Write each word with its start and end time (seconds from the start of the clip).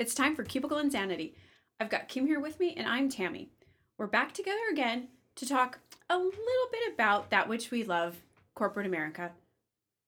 It's 0.00 0.14
time 0.14 0.34
for 0.34 0.44
Cubicle 0.44 0.78
Insanity. 0.78 1.34
I've 1.78 1.90
got 1.90 2.08
Kim 2.08 2.26
here 2.26 2.40
with 2.40 2.58
me, 2.58 2.72
and 2.74 2.88
I'm 2.88 3.10
Tammy. 3.10 3.50
We're 3.98 4.06
back 4.06 4.32
together 4.32 4.56
again 4.72 5.08
to 5.36 5.46
talk 5.46 5.78
a 6.08 6.16
little 6.16 6.70
bit 6.72 6.94
about 6.94 7.28
that 7.28 7.50
which 7.50 7.70
we 7.70 7.84
love 7.84 8.16
corporate 8.54 8.86
America, 8.86 9.32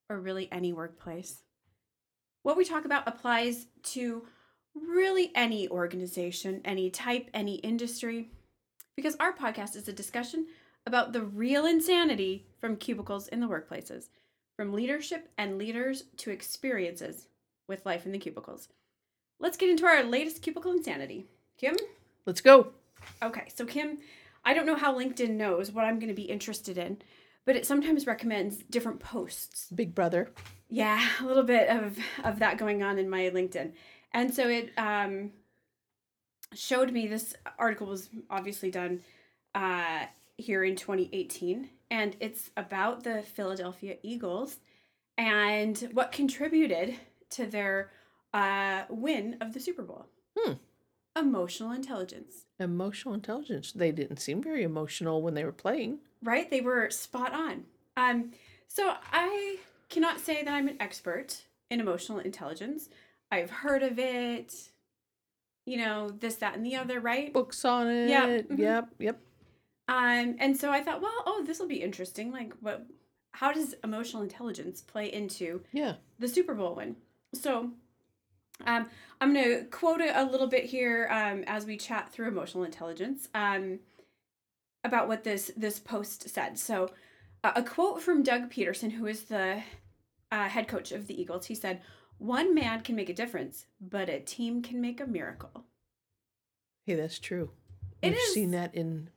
or 0.08 0.18
really 0.18 0.48
any 0.50 0.72
workplace. 0.72 1.42
What 2.42 2.56
we 2.56 2.64
talk 2.64 2.86
about 2.86 3.06
applies 3.06 3.66
to 3.82 4.24
really 4.74 5.30
any 5.34 5.68
organization, 5.68 6.62
any 6.64 6.88
type, 6.88 7.28
any 7.34 7.56
industry, 7.56 8.30
because 8.96 9.14
our 9.20 9.34
podcast 9.34 9.76
is 9.76 9.88
a 9.88 9.92
discussion 9.92 10.46
about 10.86 11.12
the 11.12 11.20
real 11.20 11.66
insanity 11.66 12.46
from 12.58 12.76
cubicles 12.76 13.28
in 13.28 13.40
the 13.40 13.46
workplaces, 13.46 14.08
from 14.56 14.72
leadership 14.72 15.28
and 15.36 15.58
leaders 15.58 16.04
to 16.16 16.30
experiences 16.30 17.28
with 17.68 17.84
life 17.84 18.06
in 18.06 18.12
the 18.12 18.18
cubicles. 18.18 18.68
Let's 19.42 19.56
get 19.56 19.70
into 19.70 19.86
our 19.86 20.04
latest 20.04 20.40
cubicle 20.40 20.70
insanity. 20.70 21.26
Kim? 21.58 21.74
Let's 22.26 22.40
go. 22.40 22.68
Okay, 23.20 23.48
so 23.52 23.66
Kim, 23.66 23.98
I 24.44 24.54
don't 24.54 24.66
know 24.66 24.76
how 24.76 24.96
LinkedIn 24.96 25.30
knows 25.30 25.72
what 25.72 25.84
I'm 25.84 25.98
going 25.98 26.10
to 26.10 26.14
be 26.14 26.22
interested 26.22 26.78
in, 26.78 27.02
but 27.44 27.56
it 27.56 27.66
sometimes 27.66 28.06
recommends 28.06 28.58
different 28.70 29.00
posts. 29.00 29.66
Big 29.74 29.96
brother. 29.96 30.30
Yeah, 30.68 31.04
a 31.20 31.26
little 31.26 31.42
bit 31.42 31.68
of 31.68 31.98
of 32.22 32.38
that 32.38 32.56
going 32.56 32.84
on 32.84 33.00
in 33.00 33.10
my 33.10 33.30
LinkedIn. 33.30 33.72
And 34.12 34.32
so 34.32 34.48
it 34.48 34.70
um 34.78 35.32
showed 36.54 36.92
me 36.92 37.08
this 37.08 37.34
article 37.58 37.88
was 37.88 38.10
obviously 38.30 38.70
done 38.70 39.00
uh 39.56 40.04
here 40.36 40.62
in 40.62 40.76
2018 40.76 41.68
and 41.90 42.16
it's 42.20 42.50
about 42.56 43.02
the 43.02 43.22
Philadelphia 43.22 43.96
Eagles 44.04 44.58
and 45.18 45.90
what 45.92 46.12
contributed 46.12 46.94
to 47.30 47.46
their 47.46 47.90
uh 48.34 48.82
win 48.88 49.36
of 49.40 49.52
the 49.54 49.60
Super 49.60 49.82
Bowl. 49.82 50.06
Hmm. 50.38 50.52
Emotional 51.16 51.72
intelligence. 51.72 52.46
Emotional 52.58 53.12
intelligence. 53.14 53.72
They 53.72 53.92
didn't 53.92 54.16
seem 54.18 54.42
very 54.42 54.62
emotional 54.62 55.20
when 55.22 55.34
they 55.34 55.44
were 55.44 55.52
playing. 55.52 55.98
right? 56.22 56.50
They 56.50 56.60
were 56.62 56.88
spot 56.90 57.34
on. 57.34 57.64
Um, 57.96 58.30
so 58.68 58.94
I 59.12 59.58
cannot 59.90 60.20
say 60.20 60.42
that 60.42 60.52
I'm 60.54 60.68
an 60.68 60.76
expert 60.80 61.42
in 61.70 61.80
emotional 61.80 62.18
intelligence. 62.20 62.88
I've 63.30 63.50
heard 63.50 63.82
of 63.82 63.98
it, 63.98 64.54
you 65.66 65.76
know, 65.78 66.08
this, 66.10 66.36
that, 66.36 66.56
and 66.56 66.64
the 66.64 66.76
other, 66.76 67.00
right? 67.00 67.32
Books 67.32 67.64
on 67.66 67.88
it. 67.88 68.08
Yeah, 68.08 68.26
mhm. 68.42 68.58
Yep. 68.58 68.88
Yep. 68.98 69.20
Um, 69.88 70.36
and 70.38 70.56
so 70.56 70.70
I 70.70 70.82
thought, 70.82 71.02
well, 71.02 71.12
oh, 71.26 71.44
this 71.46 71.58
will 71.58 71.66
be 71.68 71.82
interesting. 71.82 72.32
Like, 72.32 72.54
what? 72.60 72.86
How 73.32 73.52
does 73.52 73.74
emotional 73.84 74.22
intelligence 74.22 74.80
play 74.80 75.12
into 75.12 75.62
Yeah. 75.72 75.94
the 76.18 76.28
Super 76.28 76.54
Bowl 76.54 76.74
win? 76.76 76.96
So, 77.34 77.72
um, 78.66 78.88
I'm 79.20 79.32
going 79.34 79.44
to 79.44 79.64
quote 79.64 80.00
it 80.00 80.14
a 80.14 80.24
little 80.24 80.46
bit 80.46 80.64
here 80.64 81.08
um, 81.10 81.44
as 81.46 81.64
we 81.66 81.76
chat 81.76 82.12
through 82.12 82.28
emotional 82.28 82.64
intelligence 82.64 83.28
um, 83.34 83.78
about 84.84 85.08
what 85.08 85.24
this 85.24 85.50
this 85.56 85.78
post 85.78 86.28
said. 86.28 86.58
So, 86.58 86.90
uh, 87.44 87.52
a 87.56 87.62
quote 87.62 88.02
from 88.02 88.22
Doug 88.22 88.50
Pederson, 88.50 88.92
who 88.92 89.06
is 89.06 89.24
the 89.24 89.62
uh, 90.30 90.48
head 90.48 90.66
coach 90.68 90.92
of 90.92 91.06
the 91.06 91.20
Eagles. 91.20 91.46
He 91.46 91.54
said, 91.54 91.80
"One 92.18 92.54
man 92.54 92.80
can 92.80 92.96
make 92.96 93.08
a 93.08 93.14
difference, 93.14 93.66
but 93.80 94.08
a 94.08 94.20
team 94.20 94.62
can 94.62 94.80
make 94.80 95.00
a 95.00 95.06
miracle." 95.06 95.64
Hey, 96.86 96.94
that's 96.96 97.18
true. 97.18 97.50
It 98.02 98.10
We've 98.10 98.18
is. 98.18 98.34
seen 98.34 98.50
that 98.52 98.74
in 98.74 99.10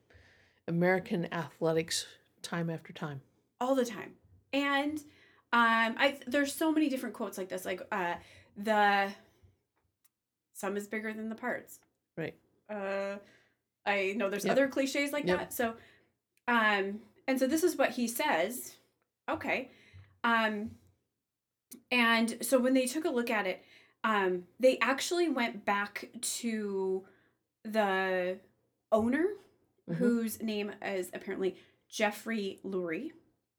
American 0.68 1.32
athletics 1.32 2.06
time 2.42 2.70
after 2.70 2.92
time. 2.92 3.22
all 3.60 3.74
the 3.74 3.84
time. 3.84 4.12
And 4.52 4.98
um 5.52 5.94
I 5.98 6.18
there's 6.26 6.52
so 6.52 6.70
many 6.72 6.88
different 6.88 7.14
quotes 7.14 7.38
like 7.38 7.48
this 7.48 7.64
like 7.64 7.80
uh 7.90 8.14
the 8.56 9.10
sum 10.56 10.76
is 10.76 10.86
bigger 10.88 11.12
than 11.12 11.28
the 11.28 11.34
parts. 11.34 11.78
Right. 12.16 12.34
Uh 12.68 13.16
I 13.84 14.14
know 14.16 14.28
there's 14.28 14.44
Yep. 14.44 14.52
other 14.52 14.68
clichés 14.68 15.12
like 15.12 15.26
Yep. 15.26 15.38
that. 15.38 15.52
So 15.52 15.74
um 16.48 17.00
and 17.28 17.38
so 17.38 17.46
this 17.46 17.62
is 17.62 17.76
what 17.76 17.90
he 17.90 18.08
says. 18.08 18.74
Okay. 19.28 19.70
Um 20.24 20.70
and 21.90 22.38
so 22.44 22.58
when 22.58 22.74
they 22.74 22.86
took 22.86 23.04
a 23.04 23.10
look 23.10 23.30
at 23.30 23.46
it 23.46 23.62
um 24.02 24.44
they 24.58 24.78
actually 24.80 25.28
went 25.28 25.64
back 25.64 26.08
to 26.20 27.04
the 27.64 28.38
owner 28.92 29.26
Mhm. 29.88 29.96
whose 29.98 30.42
name 30.42 30.72
is 30.82 31.10
apparently 31.14 31.56
Jeffrey 31.88 32.58
Lurie, 32.64 33.12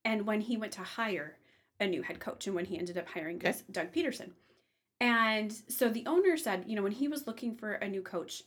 and 0.04 0.28
when 0.28 0.42
he 0.42 0.58
went 0.58 0.74
to 0.74 0.82
hire 0.82 1.38
a 1.80 1.88
new 1.88 2.02
head 2.02 2.20
coach, 2.20 2.48
and 2.48 2.56
when 2.56 2.66
he 2.66 2.78
ended 2.78 2.98
up 2.98 3.08
hiring 3.08 3.38
Okay. 3.38 3.54
Doug 3.72 3.94
Pederson. 3.94 4.32
And 5.00 5.54
so 5.68 5.90
the 5.90 6.06
owner 6.06 6.38
said, 6.38 6.66
you 6.68 6.76
know, 6.76 6.82
when 6.82 6.92
he 6.92 7.08
was 7.08 7.28
looking 7.28 7.56
for 7.56 7.74
a 7.74 7.88
new 7.88 8.02
coach, 8.02 8.44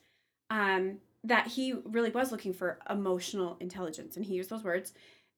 um, 0.50 0.99
that 1.22 1.49
he 1.49 1.75
really 1.84 2.11
was 2.11 2.33
looking 2.33 2.55
for 2.55 2.78
emotional 2.88 3.56
intelligence, 3.61 4.16
and 4.16 4.25
he 4.25 4.34
used 4.34 4.50
those 4.50 4.65
words. 4.65 4.93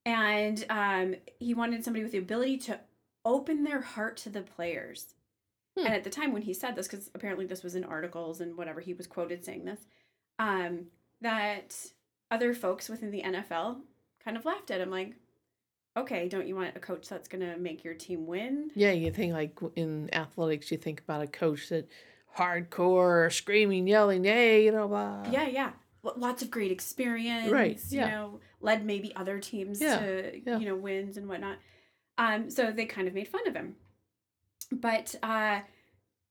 And 0.04 0.64
um, 0.70 1.14
he 1.38 1.54
wanted 1.54 1.84
somebody 1.84 2.02
with 2.02 2.12
the 2.12 2.18
ability 2.18 2.58
to 2.58 2.80
open 3.24 3.64
their 3.64 3.80
heart 3.80 4.16
to 4.18 4.30
the 4.30 4.42
players. 4.42 5.14
Hmm. 5.78 5.86
And 5.86 5.94
at 5.94 6.04
the 6.04 6.10
time 6.10 6.32
when 6.32 6.42
he 6.42 6.54
said 6.54 6.76
this, 6.76 6.88
because 6.88 7.10
apparently 7.14 7.46
this 7.46 7.62
was 7.62 7.74
in 7.74 7.84
articles 7.84 8.40
and 8.40 8.56
whatever, 8.56 8.80
he 8.80 8.94
was 8.94 9.06
quoted 9.06 9.44
saying 9.44 9.64
this, 9.64 9.80
um, 10.38 10.86
that 11.20 11.74
other 12.30 12.54
folks 12.54 12.88
within 12.88 13.10
the 13.10 13.22
NFL 13.22 13.80
kind 14.24 14.36
of 14.36 14.44
laughed 14.44 14.70
at 14.70 14.80
him, 14.80 14.90
like, 14.90 15.14
okay, 15.96 16.28
don't 16.28 16.46
you 16.46 16.56
want 16.56 16.76
a 16.76 16.80
coach 16.80 17.08
that's 17.08 17.28
going 17.28 17.40
to 17.40 17.56
make 17.58 17.84
your 17.84 17.94
team 17.94 18.26
win? 18.26 18.70
Yeah, 18.74 18.92
you 18.92 19.10
think 19.10 19.32
like 19.32 19.58
in 19.76 20.12
athletics, 20.14 20.70
you 20.70 20.78
think 20.78 21.00
about 21.00 21.22
a 21.22 21.26
coach 21.26 21.68
that 21.68 21.88
hardcore, 22.36 23.32
screaming, 23.32 23.86
yelling, 23.86 24.24
hey, 24.24 24.64
you 24.64 24.72
know, 24.72 24.88
blah. 24.88 25.24
yeah, 25.30 25.46
yeah. 25.46 25.70
Lots 26.16 26.42
of 26.42 26.50
great 26.50 26.72
experience. 26.72 27.50
Right, 27.52 27.78
you 27.90 28.00
yeah. 28.00 28.10
know, 28.10 28.40
led 28.60 28.84
maybe 28.84 29.14
other 29.14 29.38
teams 29.38 29.80
Yeah, 29.80 30.00
to, 30.00 30.40
yeah. 30.44 30.58
you 30.58 30.66
know, 30.66 30.74
wins 30.74 31.16
and 31.16 31.28
whatnot. 31.28 31.58
Um, 32.18 32.50
so 32.50 32.72
they 32.72 32.86
kind 32.86 33.06
of 33.06 33.14
made 33.14 33.28
fun 33.28 33.46
of 33.46 33.54
him. 33.54 33.76
But 34.72 35.14
uh, 35.22 35.60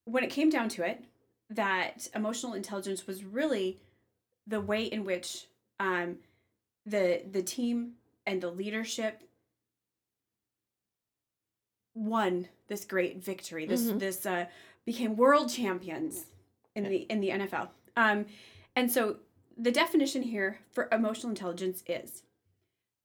when 0.05 0.23
it 0.23 0.29
came 0.29 0.49
down 0.49 0.67
to 0.69 0.83
it, 0.83 1.05
that 1.49 2.07
emotional 2.15 2.53
intelligence 2.53 3.07
was 3.07 3.23
really 3.23 3.79
the 4.47 4.59
way 4.59 4.83
in 4.83 5.05
which 5.05 5.47
um, 5.79 6.17
the 6.85 7.21
the 7.29 7.43
team 7.43 7.93
and 8.25 8.41
the 8.41 8.49
leadership 8.49 9.23
won 11.93 12.47
this 12.67 12.85
great 12.85 13.17
victory. 13.17 13.65
This 13.65 13.83
Mhm. 13.83 13.99
this 13.99 14.25
uh, 14.25 14.47
became 14.85 15.15
world 15.15 15.49
champions 15.49 16.25
in 16.75 16.83
the 16.85 16.97
in 17.03 17.19
the 17.19 17.29
NFL. 17.31 17.69
Um, 17.95 18.25
and 18.75 18.91
so 18.91 19.19
the 19.57 19.71
definition 19.71 20.23
here 20.23 20.59
for 20.71 20.87
emotional 20.91 21.29
intelligence 21.29 21.83
is 21.87 22.23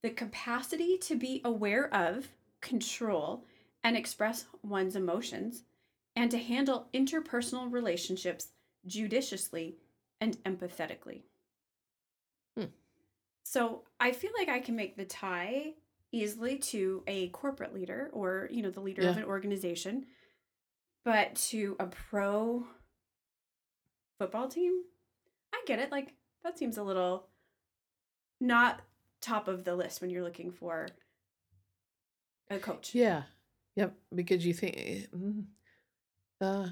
the 0.03 0.11
capacity 0.11 0.97
to 0.99 1.17
be 1.17 1.41
aware 1.45 1.93
of, 1.93 2.29
control, 2.61 3.45
and 3.83 3.97
express 3.97 4.47
one's 4.63 4.95
emotions, 4.97 5.65
and 6.15 6.31
to 6.31 6.39
handle 6.39 6.89
interpersonal 6.95 7.71
relationships 7.73 8.53
judiciously 8.87 9.77
and 10.21 10.37
empathetically. 10.45 11.23
Hmm. 12.57 12.67
So 13.45 13.83
I 13.99 14.13
feel 14.13 14.31
like 14.39 14.49
I 14.49 14.61
can 14.61 14.77
make 14.77 14.97
the 14.97 15.05
tie 15.05 15.75
easily 16.13 16.59
to 16.59 17.03
a 17.07 17.29
corporate 17.29 17.75
leader 17.75 18.11
or, 18.13 18.49
you 18.51 18.63
know, 18.63 18.71
the 18.71 18.81
leader 18.81 19.09
of 19.09 19.17
an 19.17 19.25
organization, 19.25 20.07
but 21.05 21.35
to 21.37 21.77
a 21.79 21.87
pro 21.87 22.67
football 24.19 24.49
team, 24.49 24.73
I 25.53 25.63
get 25.67 25.79
it. 25.79 25.91
Like 25.93 26.15
that 26.43 26.59
seems 26.59 26.79
a 26.79 26.83
little 26.83 27.27
not 28.41 28.81
top 29.21 29.49
of 29.49 29.65
the 29.65 29.75
list 29.75 30.01
when 30.01 30.11
you're 30.11 30.23
looking 30.23 30.53
for 30.53 30.89
a 32.51 32.59
coach. 32.59 32.95
Yeah. 32.95 33.23
Yep. 33.77 33.95
Because 34.15 34.47
you 34.47 34.55
think, 34.55 34.75
eh, 34.77 35.01
mm, 35.15 35.45
uh, 36.41 36.69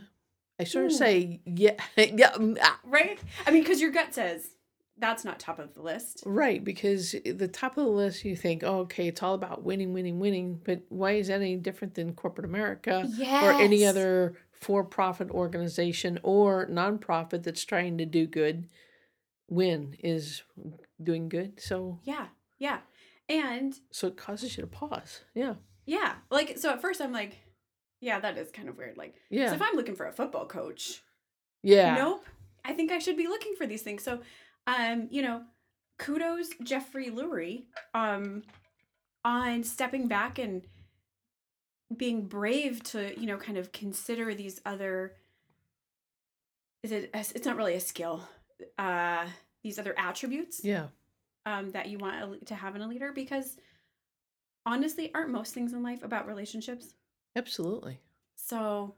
I 0.59 0.65
sort 0.65 0.87
of 0.87 0.93
say, 0.93 1.41
yeah, 1.45 1.75
yeah, 1.97 2.33
mm, 2.33 2.59
Right? 2.85 3.19
I 3.47 3.51
mean, 3.51 3.63
because 3.63 3.81
your 3.81 3.91
gut 3.91 4.15
says 4.15 4.51
that's 4.99 5.25
not 5.25 5.41
top 5.41 5.59
of 5.59 5.75
the 5.75 5.83
list. 5.83 6.23
right. 6.25 6.63
Because 6.63 7.15
the 7.25 7.49
top 7.49 7.77
of 7.77 7.85
the 7.85 7.91
list, 7.91 8.25
you 8.25 8.37
think, 8.37 8.63
oh, 8.65 8.81
okay, 8.81 9.09
it's 9.09 9.23
all 9.23 9.35
about 9.35 9.65
winning, 9.65 9.93
winning, 9.93 10.21
winning. 10.21 10.61
But 10.65 10.83
why 10.89 11.13
is 11.13 11.29
that 11.29 11.41
any 11.41 11.57
different 11.57 11.95
than 11.95 12.15
corporate 12.15 12.45
America 12.45 13.09
or 13.43 13.53
any 13.53 13.85
other 13.85 14.37
for 14.53 14.85
profit 14.85 15.31
organization 15.31 16.19
or 16.23 16.67
nonprofit 16.69 17.43
that's 17.43 17.65
trying 17.65 17.99
to 17.99 18.07
do 18.07 18.27
good? 18.27 18.69
Win 19.49 19.97
is 19.99 20.43
doing 21.03 21.29
good. 21.29 21.61
So, 21.61 21.99
Yeah. 22.05 22.29
Yeah. 22.59 22.79
And 23.29 23.75
so 23.91 24.09
it 24.09 24.17
causes 24.17 24.57
you 24.57 24.63
to 24.63 24.67
pause. 24.67 25.23
Yeah. 25.35 25.55
yeah, 25.87 26.15
like 26.31 26.57
so 26.59 26.71
at 26.71 26.81
first 26.81 27.01
I'm 27.01 27.13
like, 27.13 27.39
yeah, 28.01 28.21
that 28.21 28.37
is 28.39 28.51
kind 28.51 28.69
of 28.69 28.77
weird. 28.77 28.97
Like, 28.97 29.17
Yeah. 29.31 29.49
so 29.49 29.55
if 29.55 29.63
I'm 29.63 29.75
looking 29.77 29.95
for 29.97 30.07
a 30.07 30.13
football 30.13 30.47
coach, 30.47 31.03
yeah. 31.63 31.95
nope, 31.97 32.27
I 32.65 32.73
think 32.75 32.93
I 32.93 32.99
should 32.99 33.17
be 33.17 33.27
looking 33.27 33.55
for 33.57 33.67
these 33.67 33.83
things. 33.83 34.03
So, 34.03 34.21
um, 34.67 35.09
you 35.11 35.23
know, 35.23 35.43
kudos 35.99 36.49
Jeffrey 36.63 37.11
Lurie 37.11 37.65
um 37.95 38.43
on 39.25 39.63
stepping 39.65 40.07
back 40.09 40.39
and 40.39 40.63
being 41.97 42.27
brave 42.27 42.83
to, 42.83 43.19
you 43.19 43.27
know, 43.27 43.37
kind 43.37 43.57
of 43.59 43.73
consider 43.73 44.35
these 44.35 44.61
other 44.67 45.13
is 46.83 46.93
it 46.93 47.11
it's 47.15 47.45
not 47.47 47.57
really 47.57 47.75
a 47.75 47.81
skill 47.81 48.23
uh 48.79 49.27
these 49.63 49.79
other 49.79 49.95
attributes 49.99 50.61
Yeah. 50.65 50.89
um 51.47 51.71
that 51.71 51.89
you 51.89 51.99
want 51.99 52.41
a 52.43 52.45
to 52.45 52.55
have 52.55 52.77
in 52.77 52.83
a 52.83 52.89
leader 52.89 53.11
because 53.13 53.57
honestly 54.67 55.11
aren't 55.15 55.31
most 55.31 55.55
things 55.55 55.73
in 55.73 55.83
life 55.83 56.03
about 56.03 56.27
relationships 56.27 56.95
Absolutely. 57.37 57.99
so 58.35 58.95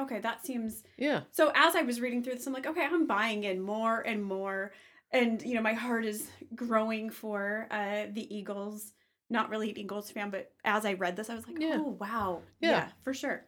okay 0.00 0.18
that 0.20 0.44
seems 0.44 0.82
Yeah. 0.98 1.20
so 1.30 1.52
as 1.54 1.76
i 1.76 1.82
was 1.82 2.00
reading 2.00 2.22
through 2.22 2.34
this 2.34 2.46
i'm 2.46 2.52
like 2.52 2.66
okay 2.66 2.84
i'm 2.84 3.06
buying 3.06 3.44
in 3.44 3.60
more 3.60 4.00
and 4.00 4.22
more 4.22 4.72
and 5.12 5.42
you 5.42 5.54
know 5.54 5.60
my 5.62 5.72
heart 5.74 6.04
is 6.04 6.28
growing 6.54 7.10
for 7.10 7.66
uh 7.70 8.04
the 8.12 8.34
eagles 8.34 8.92
not 9.30 9.48
really 9.50 9.70
an 9.70 9.78
eagles 9.78 10.10
fan 10.10 10.30
but 10.30 10.50
as 10.64 10.84
i 10.84 10.92
read 10.94 11.16
this 11.16 11.30
i 11.30 11.34
was 11.34 11.46
like 11.46 11.56
Yeah. 11.60 11.76
oh 11.78 11.96
wow 12.00 12.40
Yeah. 12.60 12.88
for 13.02 13.14
sure 13.14 13.46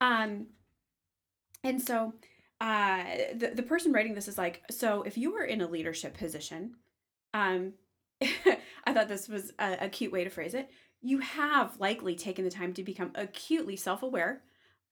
um 0.00 0.46
and 1.64 1.80
so 1.80 2.12
uh 2.60 3.04
the, 3.34 3.52
the 3.54 3.62
person 3.62 3.92
writing 3.92 4.14
this 4.14 4.28
is 4.28 4.38
like 4.38 4.62
so 4.70 5.02
if 5.02 5.16
you 5.16 5.32
were 5.32 5.44
in 5.44 5.60
a 5.60 5.66
leadership 5.68 6.16
position 6.16 6.74
um 7.34 7.72
i 8.22 8.92
thought 8.92 9.08
this 9.08 9.28
was 9.28 9.52
a, 9.58 9.78
a 9.82 9.88
cute 9.88 10.12
way 10.12 10.24
to 10.24 10.30
phrase 10.30 10.54
it 10.54 10.70
you 11.02 11.18
have 11.18 11.78
likely 11.80 12.14
taken 12.14 12.44
the 12.44 12.50
time 12.50 12.72
to 12.74 12.82
become 12.82 13.10
acutely 13.14 13.76
self-aware 13.76 14.42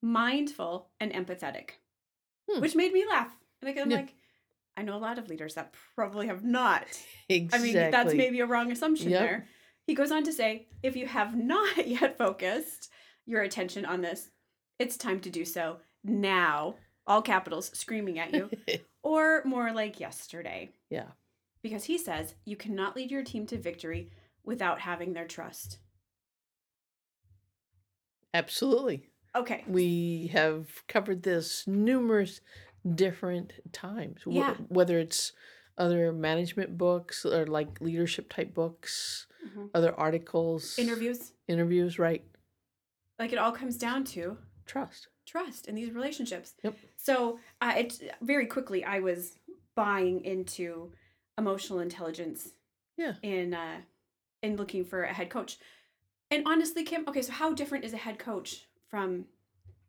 mindful 0.01 0.89
and 1.01 1.13
empathetic 1.13 1.71
Hmm. 2.51 2.61
which 2.61 2.75
made 2.75 2.93
me 2.95 3.05
laugh 3.07 3.37
and 3.61 3.69
like, 3.69 3.79
i'm 3.83 3.91
Yeah. 3.91 3.99
like 3.99 4.15
i 4.79 4.83
know 4.83 4.97
a 4.97 4.99
lot 5.09 5.19
of 5.19 5.29
leaders 5.29 5.55
that 5.55 5.75
probably 5.95 6.27
have 6.29 6.45
not 6.45 6.85
Exactly. 7.29 7.71
I 7.71 7.83
mean, 7.83 7.91
that's 7.91 8.15
maybe 8.15 8.41
a 8.41 8.47
wrong 8.47 8.73
assumption 8.73 9.11
Yep. 9.11 9.21
there. 9.21 9.47
He 9.87 9.95
goes 9.95 10.11
on 10.11 10.25
to 10.25 10.33
say, 10.33 10.67
if 10.83 10.97
you 10.97 11.07
have 11.07 11.37
not 11.37 11.87
yet 11.97 12.17
focused 12.17 12.91
your 13.27 13.43
attention 13.43 13.85
on 13.85 14.01
this, 14.01 14.31
it's 14.79 14.97
time 14.97 15.21
to 15.21 15.31
do 15.31 15.45
so 15.45 15.79
now. 16.05 16.77
All 17.07 17.21
capitals 17.21 17.71
screaming 17.75 18.19
at 18.19 18.33
you, 18.35 18.51
or 19.03 19.43
more 19.45 19.73
like 19.73 19.99
yesterday. 20.01 20.71
yeah. 20.91 21.09
Because 21.63 21.85
he 21.85 21.99
says 21.99 22.35
you 22.47 22.57
cannot 22.57 22.97
lead 22.97 23.11
your 23.11 23.25
team 23.25 23.47
to 23.49 23.59
victory 23.59 24.11
without 24.45 24.81
having 24.81 25.13
their 25.13 25.27
trust. 25.27 25.79
Absolutely. 28.33 29.09
Okay. 29.35 29.65
We 29.67 30.29
have 30.33 30.87
covered 30.87 31.23
this 31.23 31.67
numerous 31.67 32.41
different 32.95 33.53
times. 33.73 34.23
wh- 34.25 34.33
Yeah. 34.35 34.55
Whether 34.69 34.99
it's 34.99 35.33
other 35.77 36.13
management 36.13 36.77
books 36.77 37.25
or 37.25 37.47
like 37.47 37.81
leadership 37.81 38.29
type 38.33 38.53
books, 38.55 39.27
Mhm. 39.47 39.71
other 39.75 39.95
articles, 39.95 40.79
Interviews, 40.79 41.33
interviews, 41.47 41.99
right? 41.99 42.25
like 43.19 43.33
it 43.33 43.39
all 43.39 43.51
comes 43.53 43.77
down 43.77 44.05
to 44.05 44.39
Trust. 44.65 45.09
trust 45.27 45.67
in 45.67 45.75
these 45.75 45.91
relationships. 45.93 46.55
Yep. 46.63 46.77
So 46.97 47.39
uh, 47.61 47.75
it 47.77 48.01
very 48.23 48.47
quickly 48.47 48.85
I 48.85 49.01
was 49.01 49.39
buying 49.75 50.25
into 50.25 50.93
emotional 51.37 51.81
intelligence. 51.81 52.55
Yeah. 52.97 53.15
In 53.23 53.55
uh, 53.55 53.83
in 54.43 54.57
looking 54.57 54.85
for 54.85 55.03
a 55.05 55.13
head 55.13 55.31
coach, 55.31 55.59
and 56.31 56.45
honestly, 56.47 56.85
Kim, 56.85 57.05
okay, 57.09 57.23
so 57.23 57.33
how 57.33 57.53
different 57.53 57.85
is 57.85 57.93
a 57.93 57.97
head 57.97 58.19
coach 58.19 58.69
from, 58.89 59.27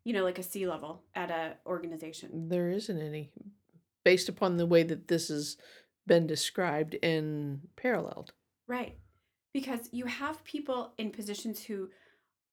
you 0.04 0.12
know, 0.12 0.24
like 0.24 0.38
a 0.38 0.42
C 0.42 0.66
level 0.66 1.02
at 1.14 1.30
a 1.30 1.56
organization? 1.66 2.48
There 2.48 2.70
isn't 2.70 3.00
any. 3.00 3.30
Based 4.04 4.28
upon 4.28 4.56
the 4.56 4.66
way 4.66 4.82
that 4.82 5.08
this 5.08 5.28
has 5.28 5.56
been 6.06 6.26
described 6.26 6.96
and 7.02 7.60
paralleled. 7.76 8.32
Right. 8.66 8.96
Because 9.52 9.88
you 9.92 10.06
have 10.06 10.42
people 10.44 10.92
in 10.96 11.10
positions 11.10 11.62
who 11.64 11.90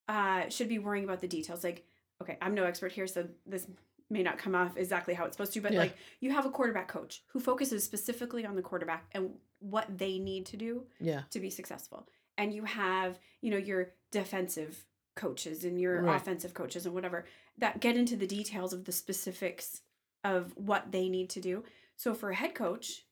uh, 0.08 0.48
should 0.48 0.68
be 0.68 0.78
worrying 0.78 1.04
about 1.04 1.20
the 1.20 1.28
details. 1.28 1.64
Like, 1.64 1.84
okay, 2.22 2.36
I'm 2.42 2.54
no 2.54 2.64
expert 2.64 2.92
here, 2.92 3.06
so 3.06 3.28
this 3.46 3.66
may 4.10 4.22
not 4.22 4.38
come 4.38 4.54
off 4.54 4.76
exactly 4.76 5.14
how 5.14 5.24
it's 5.26 5.36
supposed 5.36 5.52
to, 5.52 5.60
but 5.60 5.72
Yeah. 5.72 5.80
like 5.80 5.96
you 6.20 6.30
have 6.32 6.46
a 6.46 6.50
quarterback 6.50 6.88
coach 6.88 7.22
who 7.28 7.40
focuses 7.40 7.84
specifically 7.84 8.44
on 8.46 8.56
the 8.56 8.62
quarterback 8.62 9.06
and 9.12 9.34
what 9.60 9.86
they 9.98 10.18
need 10.18 10.46
to 10.46 10.56
do 10.56 10.86
Yeah. 10.98 11.22
to 11.30 11.40
be 11.40 11.50
successful. 11.50 12.08
And 12.38 12.52
you 12.54 12.64
have, 12.64 13.18
you 13.42 13.50
know, 13.50 13.56
your 13.58 13.92
defensive 14.10 14.86
coaches 15.18 15.64
and 15.64 15.78
your 15.78 16.00
Right. 16.02 16.16
offensive 16.16 16.54
coaches 16.54 16.86
and 16.86 16.94
whatever 16.94 17.26
that 17.58 17.80
get 17.80 17.96
into 17.96 18.16
the 18.16 18.26
details 18.26 18.72
of 18.72 18.84
the 18.86 18.92
specifics 18.92 19.82
of 20.24 20.56
what 20.56 20.92
they 20.92 21.08
need 21.10 21.28
to 21.30 21.40
do. 21.40 21.64
So 21.96 22.14
for 22.14 22.30
a 22.30 22.34
head 22.34 22.54
coach, 22.54 23.04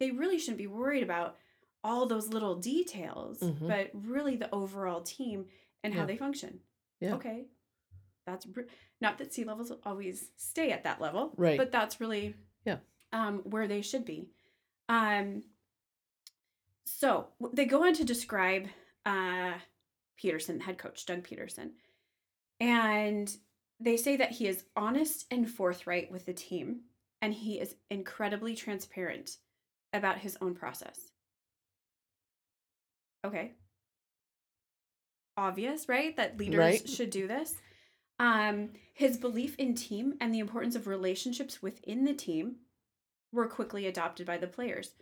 they 0.00 0.10
really 0.10 0.38
shouldn't 0.38 0.58
be 0.58 0.66
worried 0.66 1.02
about 1.04 1.38
all 1.84 2.06
those 2.06 2.28
little 2.28 2.56
details, 2.56 3.38
Mhm. 3.40 3.68
but 3.68 3.90
really 3.94 4.34
the 4.36 4.52
overall 4.52 5.02
team 5.02 5.48
and 5.84 5.94
how 5.94 6.00
Yeah. 6.00 6.06
they 6.06 6.16
function. 6.16 6.62
Yeah. 7.00 7.14
Okay. 7.14 7.46
That's 8.24 8.44
br- 8.44 8.62
not 9.00 9.18
that 9.18 9.32
C 9.32 9.44
levels 9.44 9.70
always 9.84 10.32
stay 10.36 10.72
at 10.72 10.82
that 10.84 11.00
level, 11.00 11.32
Right. 11.36 11.56
but 11.58 11.70
that's 11.70 12.00
really 12.00 12.34
Yeah. 12.64 12.78
um, 13.12 13.38
where 13.42 13.68
they 13.68 13.82
should 13.82 14.04
be. 14.04 14.28
Um, 14.88 15.44
so 16.84 17.28
they 17.52 17.64
go 17.66 17.84
on 17.84 17.94
to 17.94 18.04
describe 18.04 18.68
uh, 19.04 19.60
Pederson, 20.22 20.60
head 20.60 20.78
coach 20.78 21.04
Doug 21.06 21.26
Pederson, 21.26 21.70
and 22.60 23.36
they 23.78 23.96
say 23.96 24.16
that 24.16 24.32
he 24.32 24.46
is 24.46 24.64
honest 24.74 25.26
and 25.30 25.48
forthright 25.48 26.10
with 26.10 26.26
the 26.26 26.32
team, 26.32 26.80
and 27.20 27.34
he 27.34 27.60
is 27.60 27.74
incredibly 27.90 28.54
transparent 28.54 29.36
about 29.92 30.18
his 30.18 30.36
own 30.40 30.54
process. 30.54 31.10
Okay. 33.24 33.52
Obvious, 35.36 35.88
right? 35.88 36.16
That 36.16 36.38
leaders 36.38 36.58
Right. 36.58 36.88
should 36.88 37.10
do 37.10 37.26
this. 37.26 37.54
Um, 38.18 38.72
his 38.94 39.18
belief 39.18 39.54
in 39.58 39.74
team 39.74 40.14
and 40.20 40.34
the 40.34 40.38
importance 40.38 40.74
of 40.74 40.86
relationships 40.86 41.60
within 41.60 42.04
the 42.04 42.14
team 42.14 42.56
were 43.32 43.46
quickly 43.48 43.86
adopted 43.86 44.26
by 44.26 44.38
the 44.38 44.46
players. 44.46 44.94